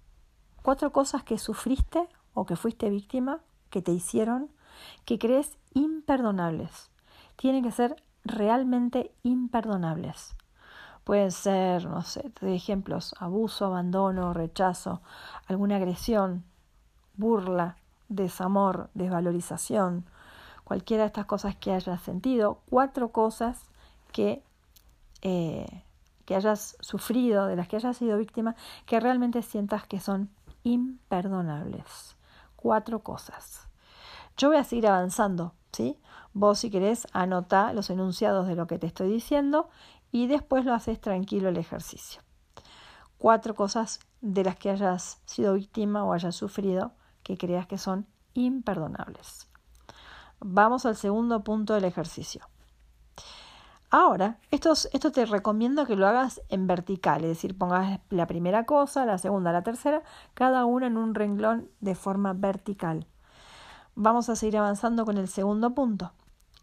[0.63, 3.39] cuatro cosas que sufriste o que fuiste víctima,
[3.71, 4.51] que te hicieron,
[5.05, 6.91] que crees imperdonables
[7.43, 10.37] tienen que ser realmente imperdonables.
[11.03, 15.03] Pueden ser, no sé, de ejemplos, abuso, abandono, rechazo,
[15.49, 16.45] alguna agresión,
[17.17, 17.75] burla,
[18.09, 20.05] desamor, desvalorización,
[20.63, 23.61] cualquiera de estas cosas que hayas sentido, cuatro cosas
[24.13, 24.45] que,
[25.23, 25.83] eh,
[26.25, 28.55] que hayas sufrido, de las que hayas sido víctima,
[28.87, 30.31] que realmente sientas que son
[30.63, 32.17] imperdonables.
[32.55, 33.67] Cuatro cosas.
[34.37, 35.99] Yo voy a seguir avanzando, ¿sí?
[36.35, 39.69] Vos si querés anota los enunciados de lo que te estoy diciendo
[40.11, 42.23] y después lo haces tranquilo el ejercicio.
[43.19, 46.93] Cuatro cosas de las que hayas sido víctima o hayas sufrido
[47.23, 49.49] que creas que son imperdonables.
[50.41, 52.49] Vamos al segundo punto del ejercicio.
[53.91, 58.65] Ahora, esto, esto te recomiendo que lo hagas en vertical, es decir, pongas la primera
[58.65, 63.07] cosa, la segunda, la tercera, cada una en un renglón de forma vertical.
[63.95, 66.13] Vamos a seguir avanzando con el segundo punto.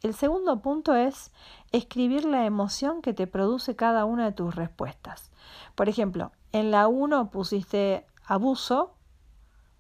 [0.02, 1.32] El segundo punto es
[1.72, 5.32] escribir la emoción que te produce cada una de tus respuestas.
[5.76, 8.94] Por ejemplo, en la 1 pusiste abuso,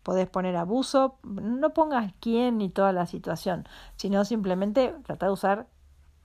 [0.03, 5.67] podés poner abuso, no pongas quién ni toda la situación, sino simplemente trata de usar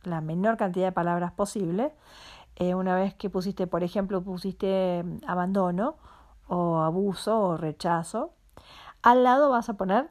[0.02, 1.94] la menor cantidad de palabras posible.
[2.56, 5.96] Eh, una vez que pusiste, por ejemplo, pusiste mm, abandono
[6.48, 8.32] o abuso o rechazo,
[9.02, 10.10] al lado vas a poner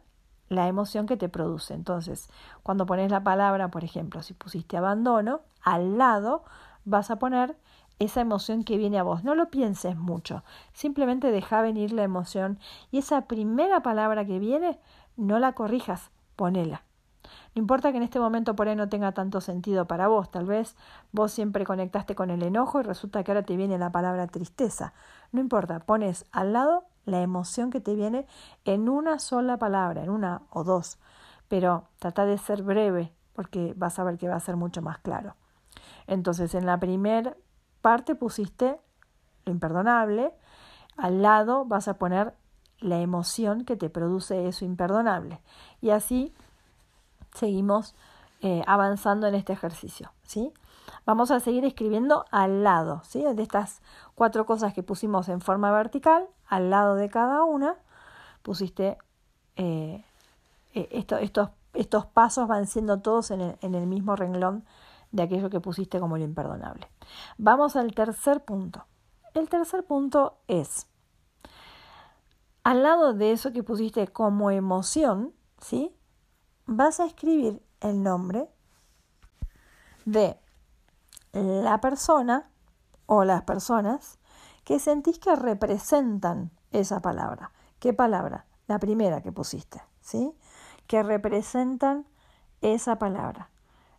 [0.49, 1.73] la emoción que te produce.
[1.73, 2.29] Entonces,
[2.63, 6.43] cuando pones la palabra, por ejemplo, si pusiste abandono, al lado
[6.85, 7.57] vas a poner
[7.99, 9.23] esa emoción que viene a vos.
[9.23, 12.59] No lo pienses mucho, simplemente deja venir la emoción
[12.91, 14.79] y esa primera palabra que viene,
[15.15, 16.83] no la corrijas, ponela.
[17.55, 20.45] No importa que en este momento por ahí no tenga tanto sentido para vos, tal
[20.45, 20.75] vez
[21.11, 24.93] vos siempre conectaste con el enojo y resulta que ahora te viene la palabra tristeza.
[25.31, 28.25] No importa, pones al lado la emoción que te viene
[28.65, 30.97] en una sola palabra, en una o dos,
[31.47, 34.99] pero trata de ser breve porque vas a ver que va a ser mucho más
[34.99, 35.35] claro.
[36.07, 37.35] Entonces, en la primera
[37.81, 38.79] parte pusiste
[39.45, 40.33] lo imperdonable,
[40.97, 42.35] al lado vas a poner
[42.79, 45.39] la emoción que te produce eso imperdonable.
[45.81, 46.33] Y así
[47.33, 47.95] seguimos
[48.41, 50.11] eh, avanzando en este ejercicio.
[50.23, 50.53] ¿sí?
[51.05, 53.23] Vamos a seguir escribiendo al lado ¿sí?
[53.23, 53.81] de estas
[54.15, 57.75] cuatro cosas que pusimos en forma vertical, al lado de cada una,
[58.41, 58.97] pusiste
[59.55, 60.03] eh,
[60.73, 64.65] eh, estos, estos pasos van siendo todos en el, en el mismo renglón
[65.11, 66.87] de aquello que pusiste como lo imperdonable.
[67.37, 68.85] Vamos al tercer punto.
[69.33, 70.87] El tercer punto es,
[72.63, 75.95] al lado de eso que pusiste como emoción, ¿sí?
[76.65, 78.47] Vas a escribir el nombre
[80.05, 80.37] de
[81.33, 82.49] la persona
[83.05, 84.19] o las personas
[84.63, 87.51] que sentís que representan esa palabra.
[87.79, 88.45] ¿Qué palabra?
[88.67, 90.33] La primera que pusiste, ¿sí?
[90.87, 92.05] Que representan
[92.61, 93.49] esa palabra.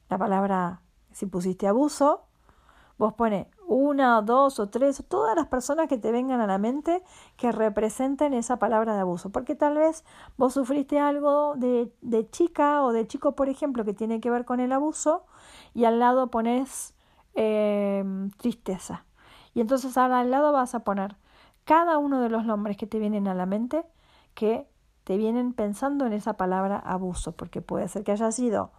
[0.08, 0.80] La palabra,
[1.12, 2.22] si pusiste abuso,
[2.96, 7.02] vos pones una, dos o tres, todas las personas que te vengan a la mente
[7.36, 9.30] que representen esa palabra de abuso.
[9.30, 10.04] Porque tal vez
[10.36, 14.44] vos sufriste algo de, de chica o de chico, por ejemplo, que tiene que ver
[14.44, 15.26] con el abuso
[15.74, 16.93] y al lado pones
[17.34, 19.04] em, tristeza.
[19.54, 21.16] Y entonces ahora al lado vas a poner
[21.64, 23.84] cada uno de los nombres que te vienen a la mente
[24.34, 24.66] que
[25.04, 28.72] te vienen pensando en esa palabra abuso, porque puede ser que haya sido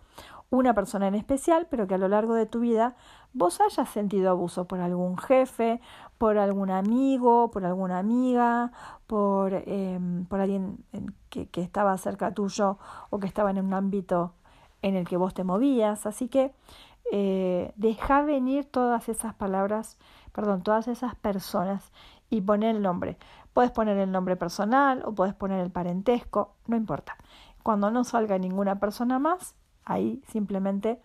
[0.49, 2.95] una persona en especial, pero que a lo largo de tu vida
[3.33, 5.81] vos hayas sentido abuso por algún jefe,
[6.17, 8.71] por algún amigo, por alguna amiga,
[9.07, 10.77] por, em, por alguien
[11.29, 12.77] que, que estaba cerca tuyo
[13.09, 14.33] o que estaba en un ámbito
[14.81, 16.05] en el que vos te movías.
[16.05, 16.53] Así que
[17.11, 19.97] eh, deja venir todas esas palabras,
[20.31, 21.91] perdón, todas esas personas
[22.29, 23.17] y poner el nombre.
[23.53, 27.15] Puedes poner el nombre personal o puedes poner el parentesco, no importa.
[27.63, 30.99] Cuando no salga ninguna persona más, Ahí simplemente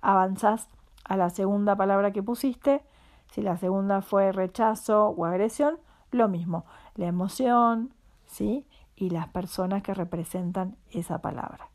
[0.00, 0.68] avanzás
[1.04, 2.82] a la segunda palabra que pusiste.
[3.30, 5.78] Si la segunda fue rechazo o agresión,
[6.10, 7.92] lo mismo, la emoción,
[8.26, 8.66] ¿sí?
[8.96, 11.68] Y las personas que representan esa palabra.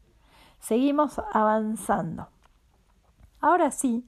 [0.59, 2.29] Seguimos avanzando.
[3.41, 4.07] Ahora sí,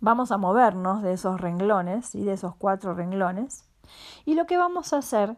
[0.00, 3.68] vamos a movernos de esos renglones y de esos cuatro renglones.
[4.24, 5.36] Y lo que vamos a hacer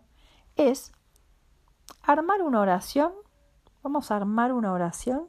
[0.57, 0.93] es
[2.03, 3.13] armar una oración.
[3.83, 5.29] Vamos a armar una oración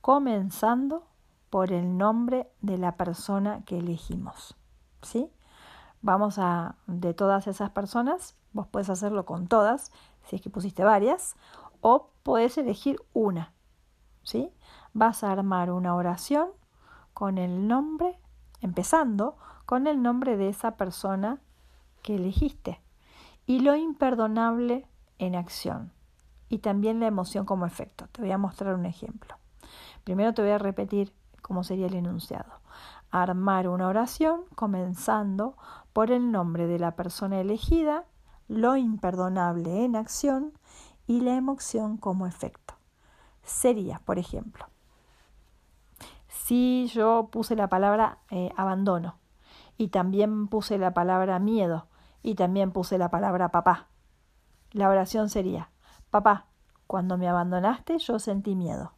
[0.00, 1.06] comenzando
[1.50, 4.56] por el nombre de la persona que elegimos.
[5.02, 5.30] ¿Sí?
[6.00, 9.92] Vamos a, de todas esas personas, vos puedes hacerlo con todas,
[10.24, 11.36] si es que pusiste varias,
[11.80, 13.52] o puedes elegir una.
[14.22, 14.50] ¿Sí?
[14.94, 16.48] Vas a armar una oración
[17.18, 18.16] con el nombre,
[18.60, 21.40] empezando con el nombre de esa persona
[22.00, 22.80] que elegiste
[23.44, 24.86] y lo imperdonable
[25.18, 25.90] en acción
[26.48, 28.06] y también la emoción como efecto.
[28.12, 29.34] Te voy a mostrar un ejemplo.
[30.04, 32.60] Primero te voy a repetir cómo sería el enunciado.
[33.10, 35.56] Armar una oración comenzando
[35.92, 38.04] por el nombre de la persona elegida,
[38.46, 40.52] lo imperdonable en acción
[41.08, 42.74] y la emoción como efecto.
[43.42, 44.68] Sería, por ejemplo,
[46.48, 49.18] si yo puse la palabra eh, abandono
[49.76, 51.88] y también puse la palabra miedo
[52.22, 53.88] y también puse la palabra papá,
[54.72, 55.70] la oración sería,
[56.10, 56.46] papá,
[56.86, 58.92] cuando me abandonaste yo sentí miedo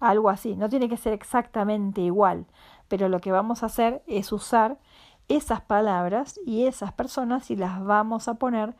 [0.00, 0.56] algo así.
[0.56, 2.46] No tiene que ser exactamente igual,
[2.88, 4.78] pero lo que vamos a hacer es usar
[5.28, 8.74] esas palabras y esas personas y las vamos a poner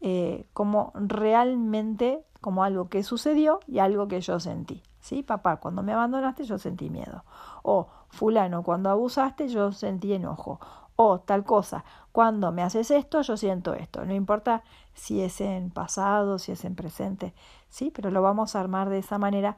[0.00, 4.82] eh, como realmente como algo que sucedió y algo que yo sentí.
[5.00, 5.22] ¿Sí?
[5.22, 7.24] Papá, cuando me abandonaste yo sentí miedo.
[7.62, 10.60] O fulano, cuando abusaste yo sentí enojo.
[10.96, 14.04] O tal cosa, cuando me haces esto yo siento esto.
[14.04, 17.34] No importa si es en pasado, si es en presente,
[17.70, 17.90] ¿sí?
[17.90, 19.56] Pero lo vamos a armar de esa manera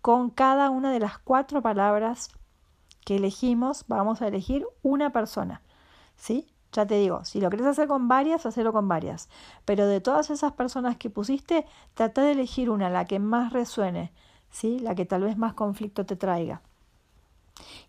[0.00, 2.28] con cada una de las cuatro palabras
[3.04, 5.62] que elegimos, vamos a elegir una persona.
[6.16, 6.54] ¿Sí?
[6.72, 9.28] Ya te digo, si lo quieres hacer con varias, hacelo con varias.
[9.64, 14.12] Pero de todas esas personas que pusiste, trata de elegir una, la que más resuene,
[14.54, 14.78] ¿sí?
[14.78, 16.62] La que tal vez más conflicto te traiga.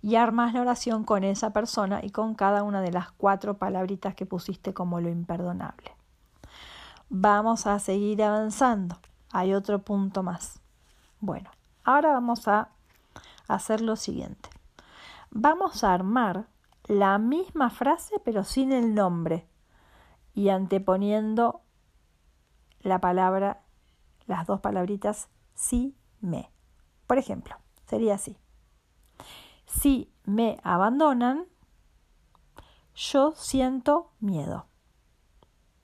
[0.02, 4.16] Y armas la oración con esa persona y con cada una de las cuatro palabritas
[4.16, 5.92] que pusiste como lo imperdonable.
[7.10, 8.98] Vamos a seguir avanzando.
[9.32, 10.60] Hay otro punto más.
[11.20, 11.50] Bueno,
[11.86, 12.70] Ahora vamos a
[13.48, 14.50] hacer lo siguiente.
[15.30, 16.48] Vamos a armar
[16.88, 19.48] la misma frase pero sin el nombre
[20.34, 21.62] y anteponiendo
[22.80, 23.62] la palabra,
[24.26, 26.55] las dos palabritas si me.
[27.08, 28.38] Por ejemplo, sería así.
[29.66, 31.46] Si me abandonan,
[32.96, 34.68] yo siento miedo.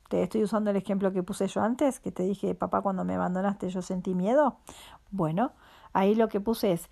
[0.09, 3.15] Te estoy usando el ejemplo que puse yo antes, que te dije, papá, cuando me
[3.15, 4.57] abandonaste yo sentí miedo.
[5.09, 5.53] Bueno,
[5.93, 6.89] Ahí lo que puse es,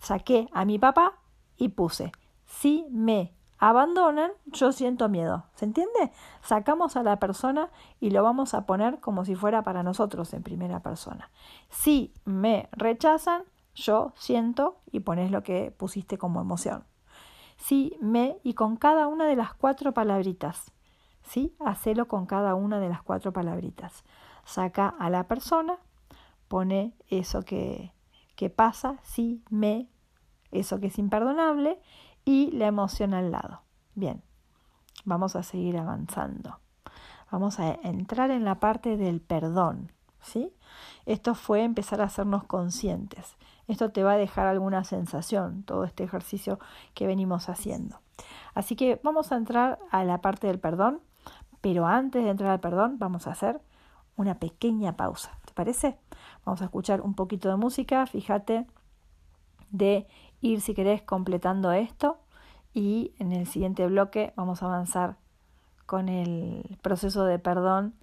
[0.00, 1.18] saqué a mi papá
[1.56, 2.12] y puse,
[2.44, 5.44] si me abandonan, yo siento miedo.
[5.54, 6.12] ¿Se entiende?
[6.42, 7.70] Sacamos a la persona
[8.00, 11.30] y lo vamos a poner como si fuera para nosotros en primera persona.
[11.70, 13.44] Si me rechazan,
[13.74, 16.84] yo siento y pones lo que pusiste como emoción.
[17.56, 20.72] Si me y con cada una de las cuatro palabritas.
[21.22, 21.54] ¿Sí?
[21.60, 24.04] Hacelo con cada una de las cuatro palabritas.
[24.44, 25.78] Saca a la persona,
[26.48, 27.92] pone eso que,
[28.34, 29.88] que pasa, sí, me,
[30.50, 31.80] eso que es imperdonable
[32.24, 33.62] y la emoción al lado.
[33.94, 34.22] Bien,
[35.04, 36.58] vamos a seguir avanzando.
[37.30, 39.92] Vamos a entrar en la parte del perdón.
[40.22, 40.52] ¿sí?
[41.06, 43.36] Esto fue empezar a hacernos conscientes.
[43.68, 46.58] Esto te va a dejar alguna sensación, todo este ejercicio
[46.94, 48.00] que venimos haciendo.
[48.54, 51.00] Así que vamos a entrar a la parte del perdón,
[51.60, 53.60] pero antes de entrar al perdón vamos a hacer
[54.16, 55.38] una pequeña pausa.
[55.44, 55.98] ¿Te parece?
[56.44, 58.66] Vamos a escuchar un poquito de música, fíjate,
[59.70, 60.06] de
[60.40, 62.18] ir si querés completando esto
[62.74, 65.16] y en el siguiente bloque vamos a avanzar
[65.86, 67.94] con el proceso de perdón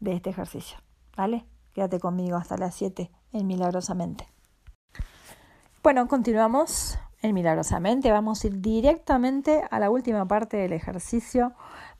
[0.00, 0.78] de este ejercicio.
[1.16, 1.44] ¿Vale?
[1.74, 4.37] Quédate conmigo hasta las 7 en Milagrosamente.
[5.80, 8.10] Bueno, continuamos en Milagrosamente.
[8.10, 11.52] Vamos a ir directamente a la última parte del ejercicio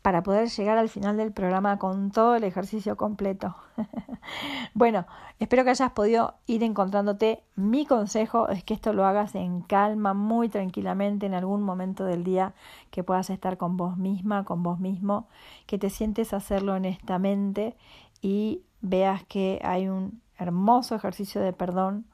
[0.02, 3.54] para poder llegar al final del programa con todo el ejercicio completo.
[4.74, 5.06] bueno,
[5.38, 7.44] espero que hayas podido ir encontrándote.
[7.54, 12.24] Mi consejo es que esto lo hagas en calma, muy tranquilamente, en algún momento del
[12.24, 12.54] día
[12.90, 15.28] que puedas estar con vos misma, con vos mismo,
[15.66, 17.76] que te sientes hacerlo honestamente
[18.20, 22.06] y veas que hay un hermoso ejercicio de perdón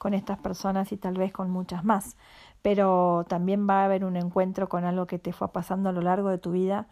[0.00, 2.16] con estas personas y tal vez con muchas más.
[2.62, 6.00] Pero también va a haber un encuentro con algo que te fue pasando a lo
[6.00, 6.88] largo de tu vida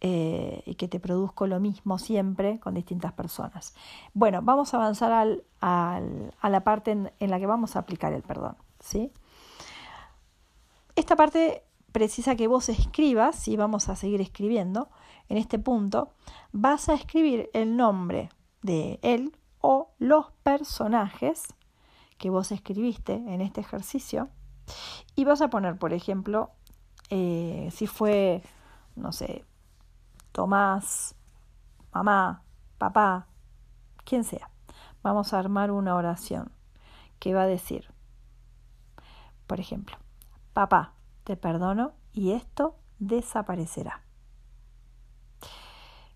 [0.00, 3.74] eh, y que te produzco lo mismo siempre con distintas personas.
[4.14, 7.80] Bueno, vamos a avanzar al, al, a la parte en, en, la que vamos a
[7.80, 8.56] aplicar el perdón.
[8.78, 9.12] ¿sí?
[10.96, 11.62] Esta parte
[11.92, 14.88] precisa que vos escribas, y vamos a seguir escribiendo,
[15.28, 16.14] en este punto,
[16.52, 18.30] vas a escribir el nombre
[18.62, 21.54] de él o los personajes
[22.20, 24.28] que vos escribiste en este ejercicio
[25.16, 26.50] y vas a poner, por ejemplo,
[27.08, 28.42] eh, si fue,
[28.94, 29.46] no sé,
[30.30, 31.16] Tomás,
[31.92, 32.42] mamá,
[32.76, 33.26] papá,
[34.04, 34.50] quien sea.
[35.02, 36.52] Vamos a armar una oración
[37.18, 37.88] que va a decir,
[39.46, 39.96] por ejemplo,
[40.52, 40.92] papá,
[41.24, 44.02] te perdono y esto desaparecerá.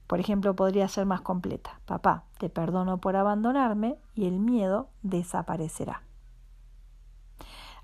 [0.07, 1.81] Por ejemplo, podría ser más completa.
[1.87, 6.03] Papá, te perdono por abandonarme y el miedo desaparecerá.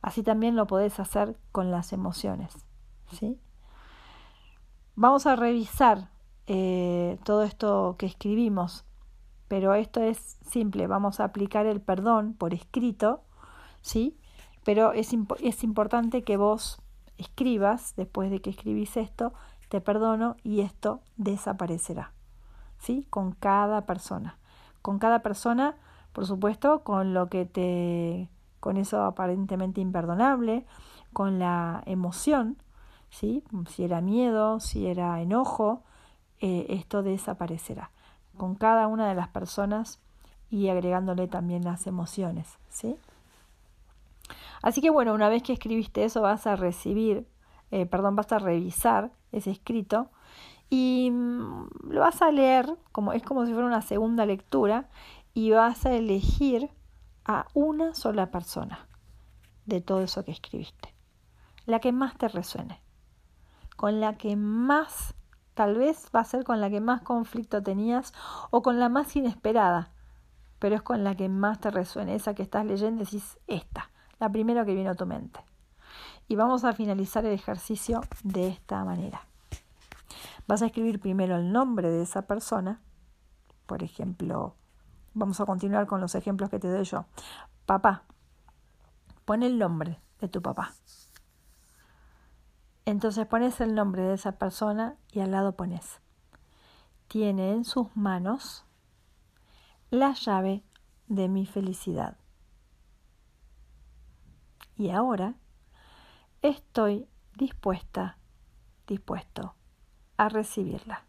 [0.02, 2.66] Así también lo podés hacer con las emociones.
[3.12, 3.38] ¿sí?
[4.96, 6.10] Vamos a revisar
[6.46, 8.84] eh, todo esto que escribimos,
[9.48, 13.22] pero esto es simple, vamos a aplicar el perdón por escrito,
[13.80, 14.16] ¿sí?
[14.64, 16.82] Pero es, es importante que vos
[17.18, 19.32] escribas, después de que escribís esto,
[19.70, 22.12] te perdono y esto desaparecerá,
[22.78, 23.06] ¿sí?
[23.08, 24.36] Con cada persona.
[24.82, 25.76] Con cada persona,
[26.12, 30.66] por supuesto, con lo que te, con eso aparentemente imperdonable,
[31.12, 32.58] con la emoción,
[33.10, 33.44] ¿sí?
[33.68, 35.84] Si era miedo, si era enojo,
[36.40, 37.90] eh, esto desaparecerá
[38.36, 40.00] con cada una de las personas
[40.48, 42.96] y agregándole también las emociones, ¿sí?
[44.62, 47.28] Así que bueno, una vez que escribiste eso vas a recibir,
[47.70, 50.10] eh, perdón, vas a revisar ese escrito
[50.68, 54.88] y mm, lo vas a leer, como, es como si fuera una segunda lectura,
[55.34, 56.70] y vas a elegir
[57.24, 58.88] a una sola persona
[59.66, 60.94] de todo eso que escribiste,
[61.66, 62.80] la que más te resuene,
[63.76, 65.14] con la que más
[65.60, 68.14] Tal vez va a ser con la que más conflicto tenías
[68.50, 69.90] o con la más inesperada,
[70.58, 74.30] pero es con la que más te resuene, esa que estás leyendo, decís esta, la
[74.30, 75.40] primera que vino a tu mente.
[76.30, 79.26] Y vamos a finalizar el ejercicio de esta manera.
[80.46, 82.80] Vas a escribir primero el nombre de esa persona,
[83.66, 84.54] por ejemplo,
[85.12, 87.04] vamos a continuar con los ejemplos que te doy yo.
[87.66, 88.04] Papá,
[89.24, 90.72] pon el nombre de tu papá.
[92.84, 96.00] Entonces pones el nombre de esa persona y al lado pones,
[97.08, 98.64] tiene en sus manos
[99.90, 100.62] la llave
[101.08, 102.18] de mi felicidad.
[104.76, 105.34] Y ahora
[106.42, 108.18] estoy dispuesta,
[108.86, 109.54] dispuesto
[110.16, 111.04] a recibirla.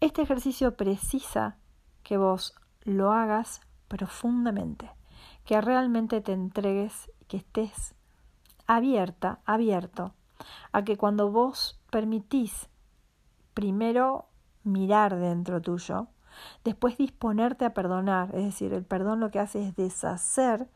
[0.00, 1.56] Este ejercicio precisa
[2.02, 4.90] que vos lo hagas profundamente,
[5.44, 7.94] que realmente te entregues, que estés
[8.66, 10.14] abierta, abierto,
[10.72, 12.68] a que cuando vos permitís
[13.54, 14.26] primero
[14.64, 16.08] mirar dentro tuyo,
[16.64, 20.68] después disponerte a perdonar, es decir, el perdón lo que hace es deshacer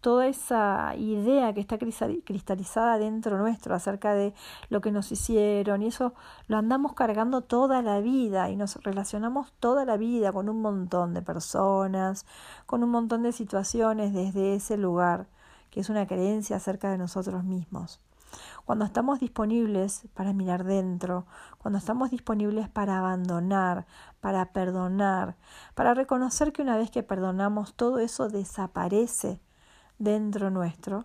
[0.00, 4.34] toda esa idea que está cristalizada dentro nuestro acerca de
[4.70, 6.14] lo que nos hicieron y eso
[6.48, 11.12] lo andamos cargando toda la vida y nos relacionamos toda la vida con un montón
[11.14, 12.24] de personas,
[12.66, 15.26] con un montón de situaciones desde ese lugar,
[15.70, 18.00] que es una creencia acerca de nosotros mismos.
[18.64, 21.26] Cuando estamos disponibles para mirar dentro,
[21.58, 23.86] cuando estamos disponibles para abandonar,
[24.20, 25.36] para perdonar,
[25.74, 29.40] para reconocer que una vez que perdonamos todo eso desaparece
[30.00, 31.04] dentro nuestro,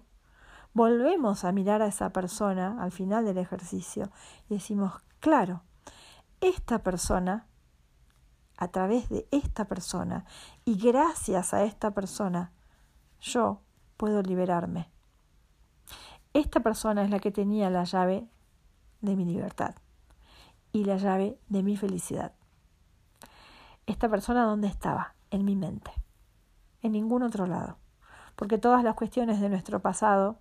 [0.73, 4.09] volvemos a mirar a esa persona al final del ejercicio
[4.49, 5.61] y decimos, claro,
[6.41, 7.45] esta persona,
[8.57, 10.25] a través de esta persona
[10.63, 12.53] y gracias a esta persona,
[13.19, 13.61] yo
[13.97, 14.89] puedo liberarme.
[16.33, 18.29] Esta persona es la que tenía la llave
[19.01, 19.75] de mi libertad
[20.71, 22.33] y la llave de mi felicidad.
[23.85, 25.15] Esta persona dónde estaba?
[25.31, 25.91] En mi mente,
[26.81, 27.77] en ningún otro lado,
[28.36, 30.38] porque todas las cuestiones de nuestro pasado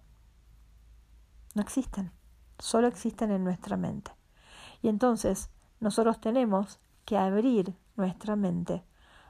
[1.55, 2.13] no existen,
[2.59, 4.11] solo existen en nuestra mente.
[4.83, 8.85] Y entonces nosotros tenemos que abrir nuestra mente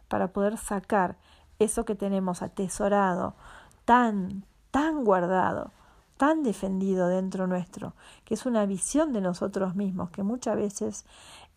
[0.09, 1.17] para poder sacar
[1.59, 3.37] eso que tenemos atesorado,
[3.85, 5.73] tan, tan guardado,
[6.17, 7.95] tan defendido dentro nuestro,
[8.25, 11.05] que es una visión de nosotros mismos, que muchas veces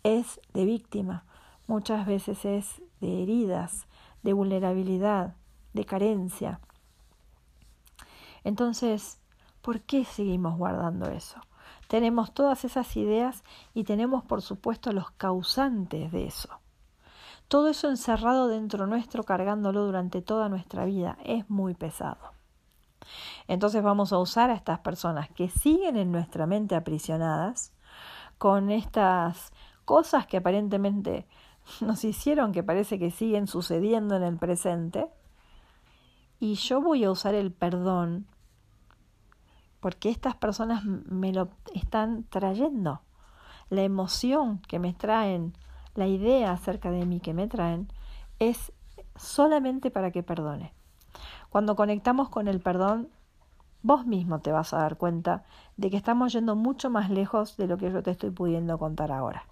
[0.03, 1.26] es de víctima,
[1.68, 3.88] muchas veces es de heridas,
[4.24, 5.36] de vulnerabilidad,
[5.74, 6.60] de carencia.
[8.48, 9.20] Entonces,
[9.62, 11.41] ¿por qué seguimos guardando eso?
[11.89, 13.43] Tenemos todas esas ideas
[13.74, 16.48] y tenemos, por supuesto, los causantes de eso.
[17.50, 22.32] Todo eso encerrado dentro nuestro, cargándolo durante toda nuestra vida, es muy pesado.
[23.50, 27.74] Entonces vamos a usar a estas personas que siguen en nuestra mente aprisionadas
[28.38, 29.52] con estas
[29.84, 31.28] cosas que aparentemente
[31.82, 35.10] nos hicieron que parece que siguen sucediendo en el presente.
[36.39, 38.26] Y yo voy a usar el perdón
[39.80, 43.01] porque estas personas me lo están trayendo.
[43.69, 45.53] La emoción que me traen,
[45.95, 47.88] la idea acerca de mí que me traen,
[48.39, 48.71] es
[49.15, 50.73] solamente para que perdone.
[51.49, 53.09] Cuando conectamos con el perdón,
[53.82, 57.67] vos mismo te vas a dar cuenta de que estamos yendo mucho más lejos de
[57.67, 59.45] lo que yo te estoy pudiendo contar ahora.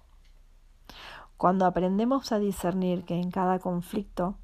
[1.36, 4.36] Cuando aprendemos a discernir que en cada conflicto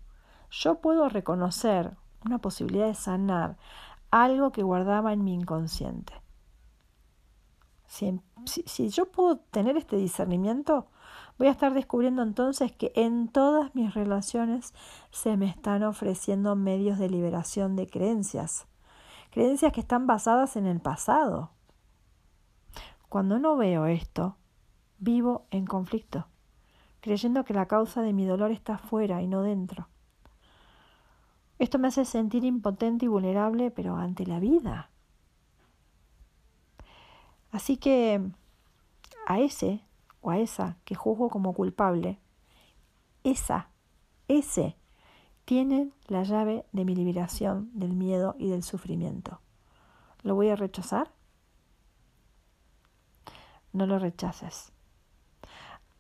[0.51, 3.57] yo puedo reconocer una posibilidad de sanar
[4.13, 6.13] algo que guardaba en mi inconsciente.
[7.87, 10.87] Si, si, yo puedo tener este discernimiento,
[11.37, 14.73] voy a estar descubriendo entonces que en todas mis relaciones
[15.11, 18.69] se me están ofreciendo medios de liberación de creencias
[19.33, 21.51] creencias que están basadas en el pasado.
[23.09, 24.37] Cuando no veo esto,
[24.99, 26.27] vivo en conflicto,
[27.01, 29.89] creyendo que la causa de mi dolor está fuera y no dentro.
[31.63, 34.91] Esto me hace sentir impotente y vulnerable, pero ante la vida.
[37.53, 38.21] Así que
[39.29, 39.81] a ese
[40.23, 42.19] o a esa que juzgo como culpable,
[43.23, 43.69] esa,
[44.27, 44.77] ese
[45.45, 49.41] tienen la llave de mi liberación del miedo y del sufrimiento.
[50.25, 51.13] ¿Lo voy a rechazar?
[53.73, 54.73] No lo rechaces.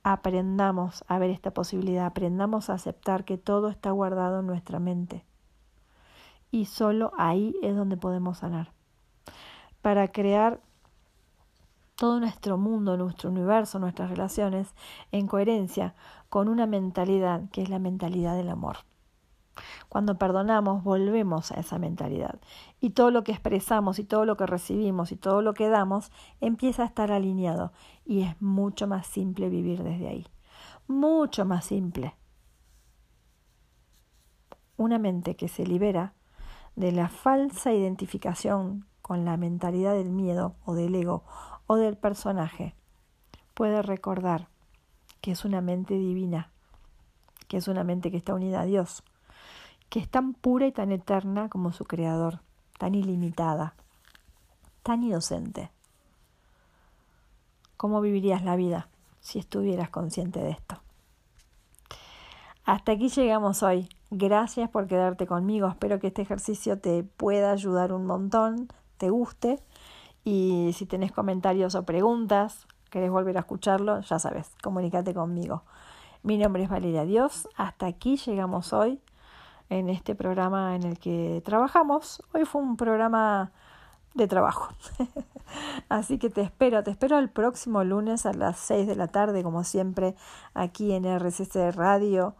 [0.02, 5.24] Aprendamos a ver esta posibilidad, aprendamos a aceptar que todo está guardado en nuestra mente.
[6.52, 8.72] Y solo ahí es donde podemos sanar.
[9.80, 10.60] Para crear
[11.96, 14.74] todo nuestro mundo, nuestro universo, nuestras relaciones
[15.12, 15.94] en coherencia
[16.28, 18.76] con una mentalidad que es la mentalidad del amor.
[19.88, 22.40] Cuando perdonamos, volvemos a esa mentalidad.
[22.80, 26.10] Y todo lo que expresamos y todo lo que recibimos y todo lo que damos
[26.40, 27.72] empieza a estar alineado.
[28.04, 30.26] Y es mucho más simple vivir desde ahí.
[30.86, 32.14] Mucho más simple.
[34.76, 36.14] Una mente que se libera
[36.76, 41.24] de la falsa identificación con la mentalidad del miedo o del ego
[41.66, 42.74] o del personaje
[43.54, 44.48] puede recordar
[45.20, 46.50] que es una mente divina,
[47.48, 49.04] que es una mente que está unida a Dios
[49.92, 52.40] que es tan pura y tan eterna como su creador,
[52.78, 53.74] tan ilimitada,
[54.82, 55.70] tan inocente.
[57.76, 58.88] ¿Cómo vivirías la vida
[59.20, 60.80] si estuvieras consciente de esto?
[62.64, 63.86] Hasta aquí llegamos hoy.
[64.14, 65.66] Gracias por quedarte conmigo.
[65.68, 69.58] Espero que este ejercicio te pueda ayudar un montón, te guste.
[70.22, 75.62] Y si tenés comentarios o preguntas, querés volver a escucharlo, ya sabes, comunícate conmigo.
[76.22, 77.48] Mi nombre es Valeria Dios.
[77.56, 79.00] Hasta aquí llegamos hoy
[79.70, 82.22] en este programa en el que trabajamos.
[82.34, 83.50] Hoy fue un programa
[84.12, 84.74] de trabajo.
[85.88, 89.42] Así que te espero, te espero el próximo lunes a las 6 de la tarde,
[89.42, 90.16] como siempre,
[90.52, 92.36] aquí en RCC Radio,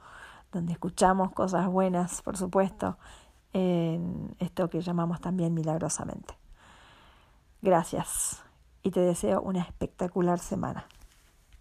[0.53, 2.99] donde escuchamos cosas buenas, por supuesto.
[3.55, 6.35] en esto que llamamos también milagrosamente.
[7.61, 8.43] Gracias
[8.83, 10.87] y te deseo una espectacular semana.